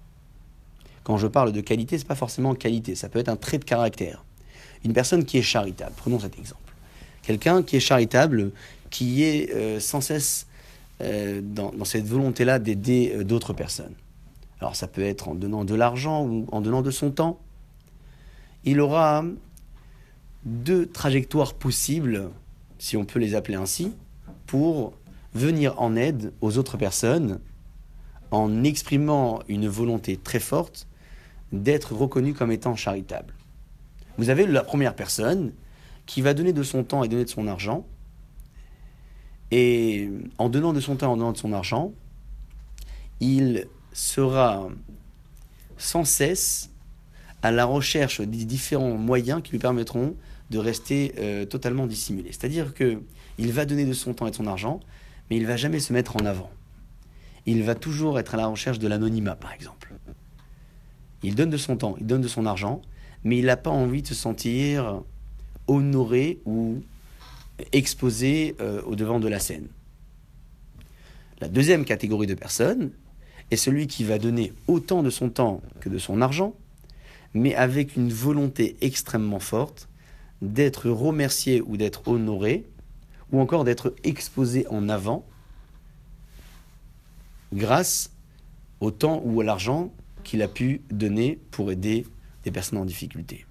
[1.03, 3.66] Quand je parle de qualité, c'est pas forcément qualité, ça peut être un trait de
[3.66, 4.24] caractère.
[4.84, 6.62] Une personne qui est charitable, prenons cet exemple.
[7.24, 8.51] Quelqu'un qui est charitable,
[8.90, 10.48] qui est euh, sans cesse
[11.02, 13.94] euh, dans, cette volonté-là d'aider euh, d'autres personnes.
[14.60, 17.40] Alors ça peut être en donnant de l'argent ou en donnant de son temps.
[18.64, 19.24] Il aura
[20.46, 22.30] deux trajectoires possibles,
[22.80, 23.92] si on peut les appeler ainsi,
[24.46, 24.94] pour
[25.34, 27.40] venir en aide aux autres personnes
[28.32, 30.88] en exprimant une volonté très forte
[31.52, 33.34] d'être reconnu comme étant charitable.
[34.18, 35.54] Vous avez la première personne
[36.06, 37.86] qui va donner de son temps et donner de son argent.
[39.52, 41.93] Et en donnant de son temps, en donnant de son argent,
[43.20, 44.68] il sera
[45.78, 46.70] sans cesse
[47.41, 50.16] à la recherche des différents moyens qui lui permettront
[50.50, 52.32] de rester euh, totalement dissimulé.
[52.32, 53.02] C'est-à-dire que
[53.38, 54.80] il va donner de son temps et de son argent,
[55.30, 56.50] mais il va jamais se mettre en avant.
[57.45, 59.93] Il va toujours être à la recherche de l'anonymat, par exemple.
[61.24, 62.82] Il donne de son temps, il donne de son argent,
[63.24, 65.02] mais il n'a pas envie de se sentir
[65.68, 66.82] honoré ou
[67.72, 69.68] exposé euh, au devant de la scène.
[71.39, 72.91] La deuxième catégorie de personnes
[73.51, 76.55] est celui qui va donner autant de son temps que de son argent,
[77.34, 79.88] mais avec une volonté extrêmement forte
[80.41, 82.66] d'être remercié ou d'être honoré,
[83.32, 85.26] ou encore d'être exposé en avant
[87.53, 88.12] grâce
[88.80, 89.91] au temps ou à l'argent
[90.24, 92.05] qu'il a pu donner pour aider
[92.43, 93.45] des personnes en difficulté.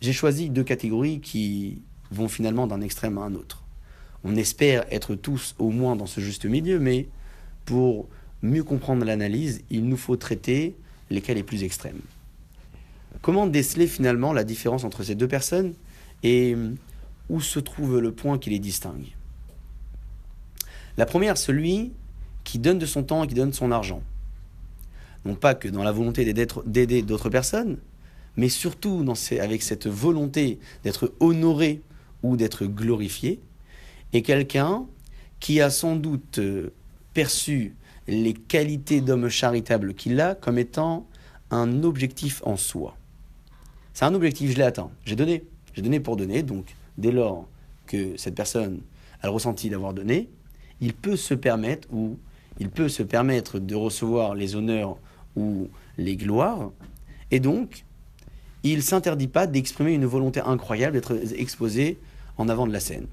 [0.00, 3.62] J'ai choisi deux catégories qui vont finalement d'un extrême à un autre.
[4.24, 7.08] On espère être tous au moins dans ce juste milieu, mais
[7.64, 8.08] pour
[8.42, 10.76] mieux comprendre l'analyse, il nous faut traiter
[11.10, 12.00] les cas les plus extrêmes.
[13.22, 15.74] Comment déceler finalement la différence entre ces deux personnes
[16.22, 16.56] et
[17.28, 19.06] où se trouve le point qui les distingue?
[20.96, 21.92] La première, celui
[22.44, 24.02] qui donne de son temps et qui donne son argent.
[25.24, 26.30] Non pas que dans la volonté
[26.66, 27.78] d'aider d'autres personnes,
[28.36, 31.80] mais surtout dans avec cette volonté d'être honoré
[32.24, 33.40] ou d'être glorifié,
[34.12, 34.86] et quelqu'un
[35.40, 36.72] qui a sans doute euh,
[37.12, 37.74] perçu
[38.08, 41.06] les qualités d'homme charitable qu'il a comme étant
[41.50, 42.96] un objectif en soi.
[43.92, 45.44] C'est un objectif, je l'ai atteint, j'ai donné,
[45.74, 47.46] j'ai donné pour donner, donc dès lors
[47.86, 48.80] que cette personne
[49.20, 50.30] a le ressenti d'avoir donné,
[50.80, 52.18] il peut se permettre ou
[52.58, 54.96] il peut se permettre de recevoir les honneurs
[55.36, 55.68] ou
[55.98, 56.70] les gloires,
[57.30, 57.84] et donc
[58.62, 61.98] il s'interdit pas d'exprimer une volonté incroyable d'être exposé
[62.36, 63.06] en avant de la scène.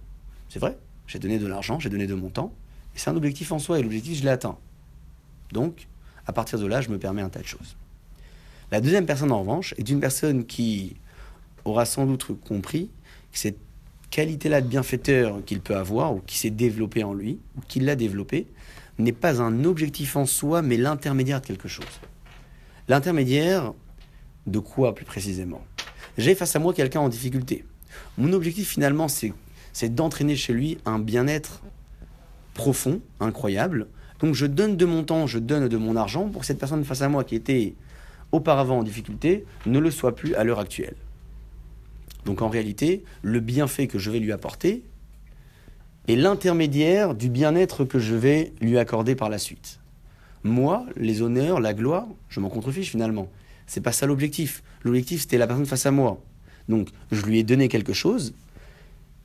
[0.50, 2.54] C'est vrai, j'ai donné de l'argent, j'ai donné de mon temps,
[2.96, 4.58] et c'est un objectif en soi, et l'objectif, je l'ai atteint.
[5.52, 5.88] Donc,
[6.26, 7.76] à partir de là, je me permets un tas de choses.
[8.72, 10.96] La deuxième personne, en revanche, est une personne qui
[11.66, 12.90] aura sans doute compris
[13.32, 13.58] que cette
[14.10, 17.96] qualité-là de bienfaiteur qu'il peut avoir, ou qui s'est développée en lui, ou qu'il l'a
[17.96, 18.48] développée,
[18.98, 21.86] n'est pas un objectif en soi, mais l'intermédiaire de quelque chose.
[22.88, 23.74] L'intermédiaire
[24.48, 25.62] de quoi plus précisément?
[26.18, 27.66] J'ai face à moi quelqu'un en difficulté.
[28.18, 31.62] Mon objectif finalement, c'est d'entraîner chez lui un bien-être
[32.54, 33.88] profond, incroyable.
[34.20, 36.84] Donc je donne de mon temps, je donne de mon argent pour que cette personne
[36.84, 37.76] face à moi qui était
[38.32, 40.96] auparavant en difficulté ne le soit plus à l'heure actuelle.
[42.26, 44.84] Donc en réalité, le bienfait que je vais lui apporter,
[46.08, 49.80] est l'intermédiaire du bien-être que je vais lui accorder par la suite.
[50.44, 53.30] Moi, les honneurs, la gloire, je m'en contrefiche finalement.
[53.68, 54.64] C'est pas ça l'objectif.
[54.84, 56.22] L'objectif, c'était la personne face à moi.
[56.70, 58.34] Donc, je lui ai donné quelque chose.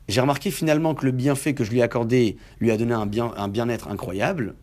[0.07, 3.05] J'ai remarqué finalement que le bienfait que je lui ai accordé lui a donné un,
[3.05, 4.55] bien, un bien-être incroyable.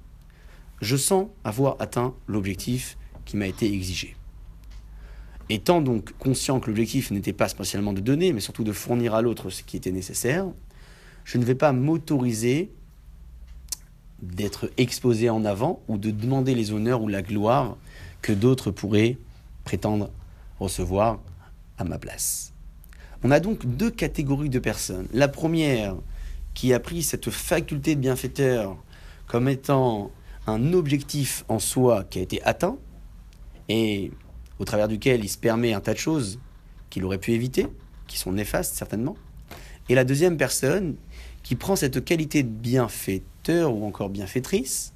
[0.81, 4.17] Je sens avoir atteint l'objectif qui m'a été exigé.
[5.51, 9.21] Étant donc conscient que l'objectif n'était pas spécialement de donner, mais surtout de fournir à
[9.21, 10.47] l'autre ce qui était nécessaire,
[11.25, 12.71] je ne vais pas m'autoriser
[14.23, 17.77] d'être exposé en avant ou de demander les honneurs ou la gloire
[18.23, 19.19] que d'autres pourraient
[19.65, 20.11] prétendre
[20.59, 21.21] recevoir
[21.77, 22.54] à ma place.
[23.27, 25.09] On a donc deux catégories de personnes.
[25.15, 25.97] La première
[26.53, 28.77] qui a pris cette faculté de bienfaiteur
[29.27, 30.11] comme étant
[30.47, 32.77] un objectif en soi qui a été atteint
[33.71, 34.11] et
[34.59, 36.39] au travers duquel il se permet un tas de choses
[36.91, 37.67] qu'il aurait pu éviter,
[38.09, 39.17] qui sont néfastes certainement.
[39.89, 40.97] Et la deuxième personne
[41.43, 44.93] qui prend cette qualité de bienfaiteur ou encore bienfaitrice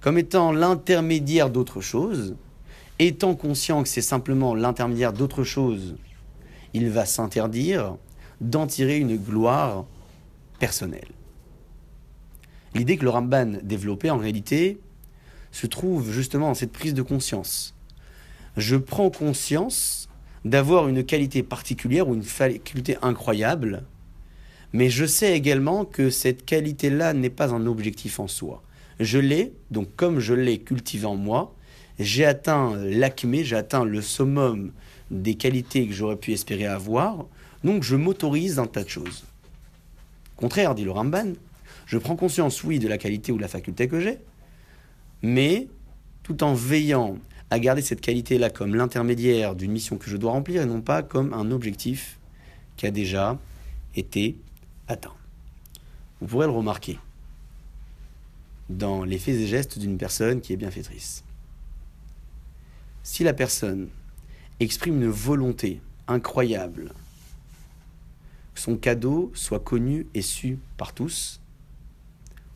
[0.00, 2.36] comme étant l'intermédiaire d'autre chose,
[3.00, 5.96] étant conscient que c'est simplement l'intermédiaire d'autre chose,
[6.74, 7.96] il va s'interdire
[8.40, 9.84] d'en tirer une gloire
[10.58, 11.08] personnelle.
[12.74, 14.78] L'idée que le Ramban développait en réalité
[15.50, 17.74] se trouve justement dans cette prise de conscience.
[18.56, 20.08] Je prends conscience
[20.44, 23.84] d'avoir une qualité particulière ou une faculté incroyable
[24.72, 28.62] mais je sais également que cette qualité-là n'est pas un objectif en soi.
[29.00, 31.54] Je l'ai, donc comme je l'ai cultivé en moi,
[31.98, 34.72] j'ai atteint l'acmé, j'ai atteint le summum
[35.10, 37.26] des qualités que j'aurais pu espérer avoir,
[37.64, 39.24] donc je m'autorise un tas de choses.
[40.36, 41.32] Contraire, dit le Ramban,
[41.86, 44.18] je prends conscience, oui, de la qualité ou de la faculté que j'ai,
[45.22, 45.68] mais
[46.22, 47.18] tout en veillant
[47.50, 51.02] à garder cette qualité-là comme l'intermédiaire d'une mission que je dois remplir et non pas
[51.02, 52.18] comme un objectif
[52.76, 53.38] qui a déjà
[53.94, 54.36] été
[54.88, 55.14] Attends.
[56.20, 56.98] Vous pourrez le remarquer.
[58.70, 61.24] dans les faits et gestes d'une personne qui est bienfaitrice.
[63.02, 63.88] Si la personne
[64.60, 66.92] exprime une volonté incroyable,
[68.54, 71.40] que son cadeau soit connu et su par tous,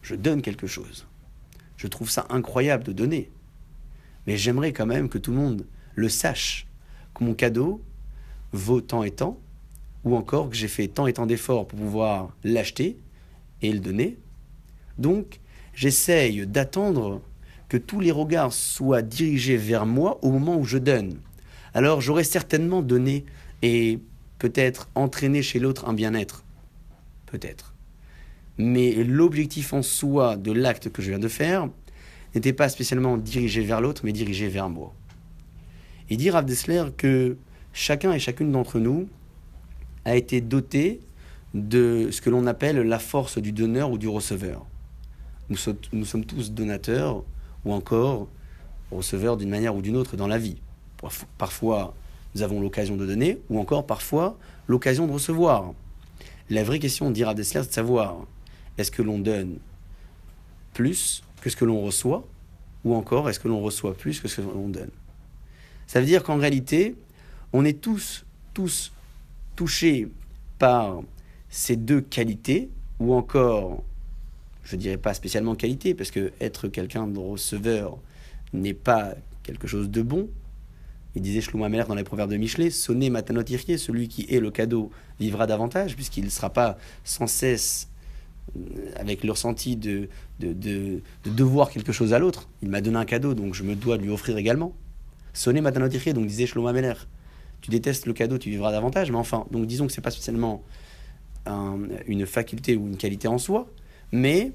[0.03, 1.07] je donne quelque chose.
[1.77, 3.31] Je trouve ça incroyable de donner.
[4.27, 6.67] Mais j'aimerais quand même que tout le monde le sache,
[7.15, 7.83] que mon cadeau
[8.53, 9.39] vaut tant et tant,
[10.05, 12.99] ou encore que j'ai fait tant et tant d'efforts pour pouvoir l'acheter
[13.63, 14.19] et le donner.
[14.99, 15.41] Donc,
[15.75, 17.23] j'essaye d'attendre
[17.69, 21.19] que tous les regards soient dirigés vers moi au moment où je donne.
[21.75, 23.25] Alors, j'aurais certainement donné
[23.63, 23.99] et
[24.39, 26.45] peut-être entraîné chez l'autre un bien-être.
[27.27, 27.75] Peut-être.
[28.59, 31.69] Mais l'objectif en soi de l'acte que je viens de faire
[32.35, 34.95] n'était pas spécialement dirigé vers l'autre, mais dirigé vers moi.
[36.11, 37.37] Il dit Rav Dessler que
[37.73, 39.09] chacun et chacune d'entre nous
[40.05, 41.01] a été doté
[41.55, 44.67] de ce que l'on appelle la force du donneur ou du receveur.
[45.49, 47.25] Nous, sommes tous donateurs
[47.65, 48.29] ou encore
[48.91, 50.62] receveurs d'une manière ou d'une autre dans la vie.
[51.39, 51.95] Parfois,
[52.35, 54.39] nous avons l'occasion de donner ou encore parfois
[54.69, 55.73] l'occasion de recevoir.
[56.51, 58.17] La vraie question, dira Dessler, c'est de savoir
[58.79, 59.59] est-ce que l'on donne
[60.75, 62.25] plus que ce que l'on reçoit
[62.85, 64.91] ou encore est-ce que l'on reçoit plus que ce que l'on donne?
[65.87, 66.97] Ça veut dire qu'en réalité,
[67.53, 68.25] on est tous,
[68.55, 68.93] tous
[69.57, 70.09] touchés
[70.59, 71.03] par
[71.49, 73.83] ces deux qualités, ou encore,
[74.65, 77.99] je dirais pas spécialement qualité, parce que être quelqu'un de receveur
[78.53, 80.29] n'est pas quelque chose de bon.
[81.15, 84.51] Il disait Shlomo Ameler dans les proverbes de Michelet, sonnez matanot celui qui est le
[84.51, 84.91] cadeau
[85.21, 87.89] vivra davantage, puisqu'il ne sera pas sans cesse
[88.57, 90.09] euh, avec le ressenti de,
[90.41, 92.49] de, de, devoir quelque chose à l'autre.
[92.63, 94.75] Il m'a donné un cadeau, donc je me dois de lui offrir également.
[95.35, 96.95] Sonnez matanot donc disait Shlomo Ameler
[97.63, 99.11] tu détestes le cadeau, tu vivras davantage.
[99.11, 100.63] Mais enfin, donc disons que ce n'est pas spécialement
[102.07, 103.67] une faculté ou une qualité en soi,
[104.13, 104.53] mais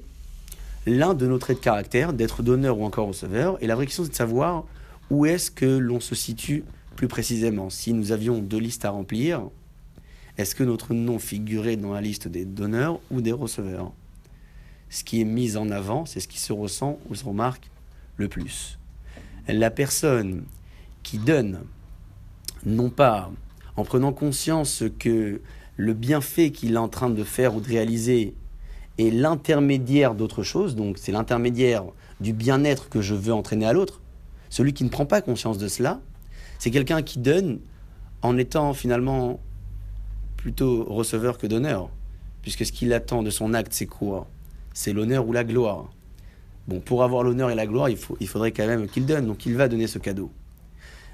[0.86, 3.62] l'un de nos traits de caractère, d'être donneur ou encore receveur.
[3.62, 4.66] Et la vraie question, c'est de savoir
[5.10, 6.64] où est-ce que l'on se situe
[6.96, 7.70] plus précisément.
[7.70, 9.44] Si nous avions deux listes à remplir,
[10.38, 13.94] est-ce que notre nom figurait dans la liste des donneurs ou des receveurs?
[14.90, 17.70] Ce qui est mis en avant, c'est ce qui se ressent ou se remarque
[18.18, 18.80] le plus.
[19.48, 20.44] La personne
[21.04, 21.62] qui donne
[22.66, 23.32] non pas
[23.76, 25.40] en prenant conscience que
[25.78, 28.34] le bienfait qu'il est en train de faire ou de réaliser
[28.98, 31.86] est l'intermédiaire d'autre chose, donc c'est l'intermédiaire
[32.20, 34.02] du bien-être que je veux entraîner à l'autre,
[34.50, 36.02] celui qui ne prend pas conscience de cela,
[36.60, 37.60] c'est quelqu'un qui donne
[38.22, 39.40] en étant finalement
[40.38, 41.90] plutôt receveur que donneur,
[42.42, 44.28] puisque ce qu'il attend de son acte, c'est quoi?
[44.74, 45.92] C'est l'honneur ou la gloire.
[46.68, 49.46] Bon, pour avoir l'honneur et la gloire, il, il faudrait quand même qu'il donne, donc
[49.46, 50.32] il va donner ce cadeau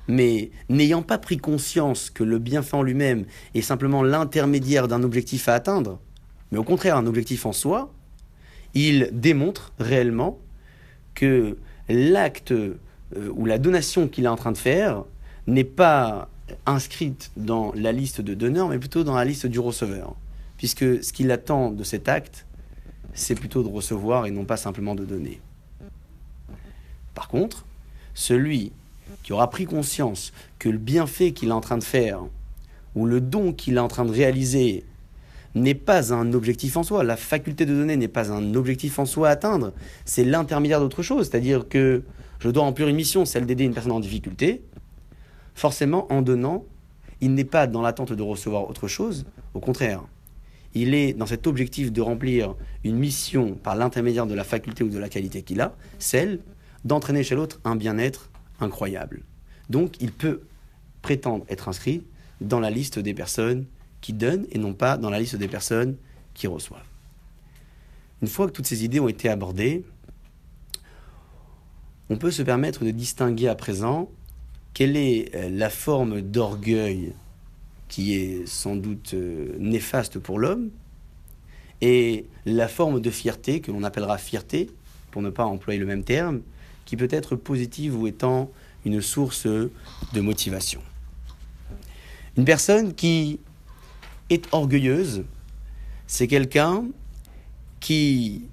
[0.07, 5.47] mais n'ayant pas pris conscience que le bienfait en lui-même est simplement l'intermédiaire d'un objectif
[5.47, 5.99] à atteindre,
[6.51, 7.93] mais au contraire un objectif en soi,
[8.73, 10.39] il démontre réellement
[11.13, 11.57] que
[11.89, 12.53] l'acte
[13.15, 15.03] euh, ou la donation qu'il est en train de faire
[15.47, 16.29] n'est pas
[16.65, 20.15] inscrite dans la liste de donneurs, mais plutôt dans la liste du receveur.
[20.57, 22.45] Puisque ce qu'il attend de cet acte,
[23.13, 25.41] c'est plutôt de recevoir et non pas simplement de donner.
[27.13, 27.65] Par contre,
[28.13, 28.71] celui
[29.23, 32.21] qui aura pris conscience que le bienfait qu'il est en train de faire,
[32.95, 34.83] ou le don qu'il est en train de réaliser,
[35.55, 37.03] n'est pas un objectif en soi.
[37.03, 39.73] La faculté de donner n'est pas un objectif en soi à atteindre.
[40.05, 41.29] C'est l'intermédiaire d'autre chose.
[41.29, 42.03] C'est-à-dire que
[42.39, 44.63] je dois remplir une mission, celle d'aider une personne en difficulté.
[45.55, 46.65] Forcément, en donnant,
[47.21, 49.25] il n'est pas dans l'attente de recevoir autre chose.
[49.53, 50.03] Au contraire,
[50.73, 54.89] il est dans cet objectif de remplir une mission par l'intermédiaire de la faculté ou
[54.89, 56.39] de la qualité qu'il a, celle
[56.83, 58.29] d'entraîner chez l'autre un bien-être
[58.59, 59.23] incroyable.
[59.69, 60.41] Donc il peut
[61.01, 62.03] prétendre être inscrit
[62.41, 63.65] dans la liste des personnes
[64.01, 65.95] qui donnent et non pas dans la liste des personnes
[66.33, 66.81] qui reçoivent.
[68.21, 69.85] Une fois que toutes ces idées ont été abordées,
[72.09, 74.09] on peut se permettre de distinguer à présent
[74.73, 77.13] quelle est euh, la forme d'orgueil
[77.87, 80.71] qui est sans doute euh, néfaste pour l'homme
[81.81, 84.69] et la forme de fierté que l'on appellera fierté,
[85.11, 86.41] pour ne pas employer le même terme,
[86.85, 88.49] qui peut être positive ou étant
[88.85, 90.81] une source de motivation.
[92.37, 93.39] Une personne qui
[94.29, 95.23] est orgueilleuse,
[96.07, 96.85] c'est quelqu'un
[97.79, 98.47] qui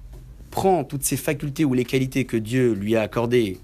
[0.51, 3.57] prend toutes ses facultés ou les qualités que Dieu lui a accordées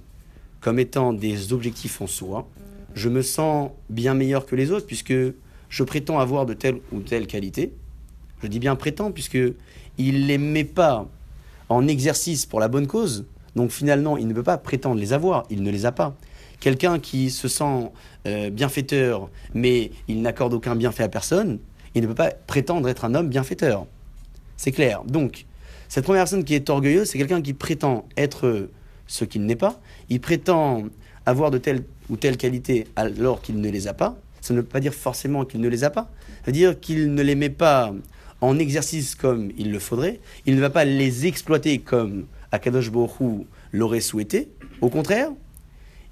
[0.61, 2.47] comme étant des objectifs en soi.
[2.95, 5.13] Je me sens bien meilleur que les autres puisque
[5.69, 7.73] je prétends avoir de telle ou telle qualité.
[8.41, 9.37] Je dis bien prétend puisque
[9.97, 11.07] il les met pas
[11.69, 13.25] en exercice pour la bonne cause,
[13.55, 16.15] donc finalement, il ne peut pas prétendre les avoir, il ne les a pas.
[16.59, 17.91] Quelqu'un qui se sent
[18.27, 21.59] euh, bienfaiteur, mais il n'accorde aucun bienfait à personne,
[21.95, 23.85] il ne peut pas prétendre être un homme bienfaiteur.
[24.55, 25.03] C'est clair.
[25.05, 25.45] Donc,
[25.89, 28.69] Cette première personne qui est orgueilleuse, c'est quelqu'un qui prétend être
[29.07, 29.79] ce qu'il n'est pas.
[30.09, 30.85] Il prétend
[31.25, 34.17] avoir de telles ou telles qualités alors qu'il ne les a pas.
[34.41, 36.09] Ça ne veut pas dire forcément qu'il ne les a pas.
[36.39, 37.93] Ça veut dire qu'il ne les met pas
[38.41, 40.19] en exercice comme il le faudrait.
[40.45, 44.49] Il ne va pas les exploiter comme Akadosh Borou l'aurait souhaité.
[44.81, 45.29] Au contraire,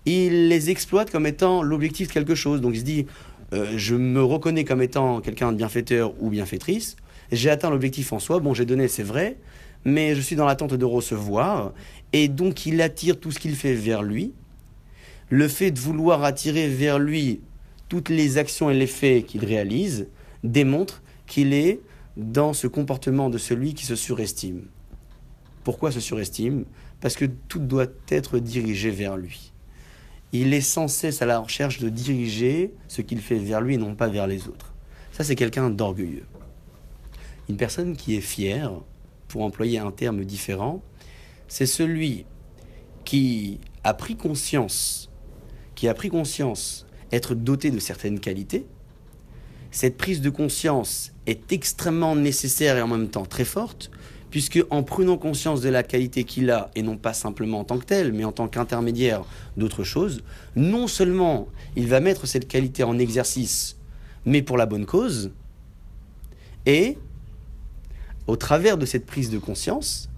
[0.06, 2.62] il les exploite comme étant l'objectif de quelque chose.
[2.62, 3.06] Donc il se dit,
[3.54, 6.96] euh, je me reconnais comme étant quelqu'un de bienfaiteur ou bienfaitrice.
[7.32, 8.40] J'ai atteint l'objectif en soi.
[8.40, 9.38] Bon, j'ai donné, c'est vrai,
[9.86, 11.74] mais je suis dans l'attente de recevoir.
[12.12, 14.34] Et donc il attire tout ce qu'il fait vers lui.
[15.30, 17.42] Le fait de vouloir attirer vers lui
[17.88, 20.08] toutes les actions et les faits qu'il réalise
[20.44, 21.80] démontre qu'il est
[22.18, 24.66] dans ce comportement de celui qui se surestime.
[25.64, 26.66] Pourquoi se surestime?
[27.02, 29.52] Parce que tout doit être dirigé vers lui.
[30.32, 33.78] Il est sans cesse à la recherche de diriger ce qu'il fait vers lui et
[33.78, 34.74] non pas vers les autres.
[35.12, 36.26] Ça, c'est quelqu'un d'orgueilleux.
[37.50, 38.74] Une personne qui est fière,
[39.28, 40.84] pour employer un terme différent,
[41.48, 42.26] c'est celui
[43.04, 45.10] qui a pris conscience,
[45.76, 48.66] qui a pris conscience être doté de certaines qualités.
[49.72, 53.92] Cette prise de conscience est extrêmement nécessaire et en même temps très forte,
[54.32, 57.78] puisque en prenant conscience de la qualité qu'il a, et non pas simplement en tant
[57.78, 59.24] que tel, mais en tant qu'intermédiaire
[59.56, 60.24] d'autre chose,
[60.56, 63.78] non seulement il va mettre cette qualité en exercice,
[64.26, 65.32] mais pour la bonne cause,
[66.66, 66.98] et
[68.28, 70.10] au travers de cette prise de conscience,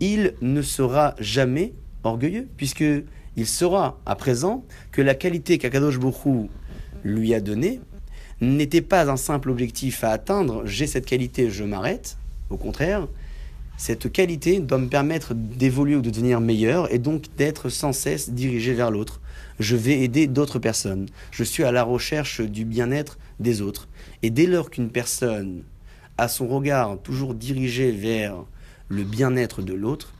[0.00, 2.84] il ne sera jamais orgueilleux, puisque
[3.36, 6.48] il saura à présent que la qualité qu'Akadosh Bokhu
[7.02, 7.80] lui a donnée
[8.40, 12.16] n'était pas un simple objectif à atteindre, j'ai cette qualité, je m'arrête.
[12.50, 13.06] Au contraire,
[13.76, 18.30] cette qualité doit me permettre d'évoluer ou de devenir meilleur et donc d'être sans cesse
[18.30, 19.20] dirigé vers l'autre.
[19.58, 21.06] Je vais aider d'autres personnes.
[21.30, 23.88] Je suis à la recherche du bien-être des autres.
[24.22, 25.62] Et dès lors qu'une personne
[26.18, 28.44] a son regard toujours dirigé vers
[28.88, 30.12] le bien-être de l'autre,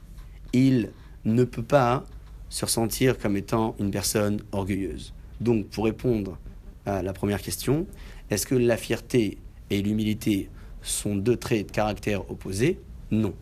[0.52, 0.90] il
[1.24, 2.04] ne peut pas
[2.48, 5.12] se ressentir comme étant une personne orgueilleuse.
[5.40, 6.38] Donc, pour répondre
[6.86, 7.86] à la première question,
[8.30, 9.38] est-ce que la fierté
[9.70, 10.48] et l'humilité
[10.82, 12.78] sont deux traits de caractère opposés?
[13.10, 13.34] Non.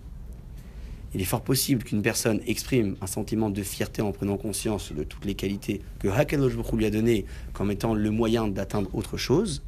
[1.14, 5.04] Il est fort possible qu'une personne exprime un sentiment de fierté en prenant conscience de
[5.04, 9.62] toutes les qualités que Hakadosh lui a données comme étant le moyen d'atteindre autre chose,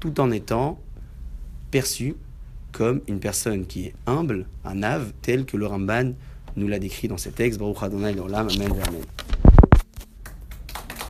[0.00, 0.80] tout en étant
[1.74, 2.14] perçu
[2.70, 6.12] comme une personne qui est humble, un ave, tel que le Ramban
[6.54, 7.58] nous l'a décrit dans cet texte.
[7.58, 9.02] Baruch Adonai Amen, Amen.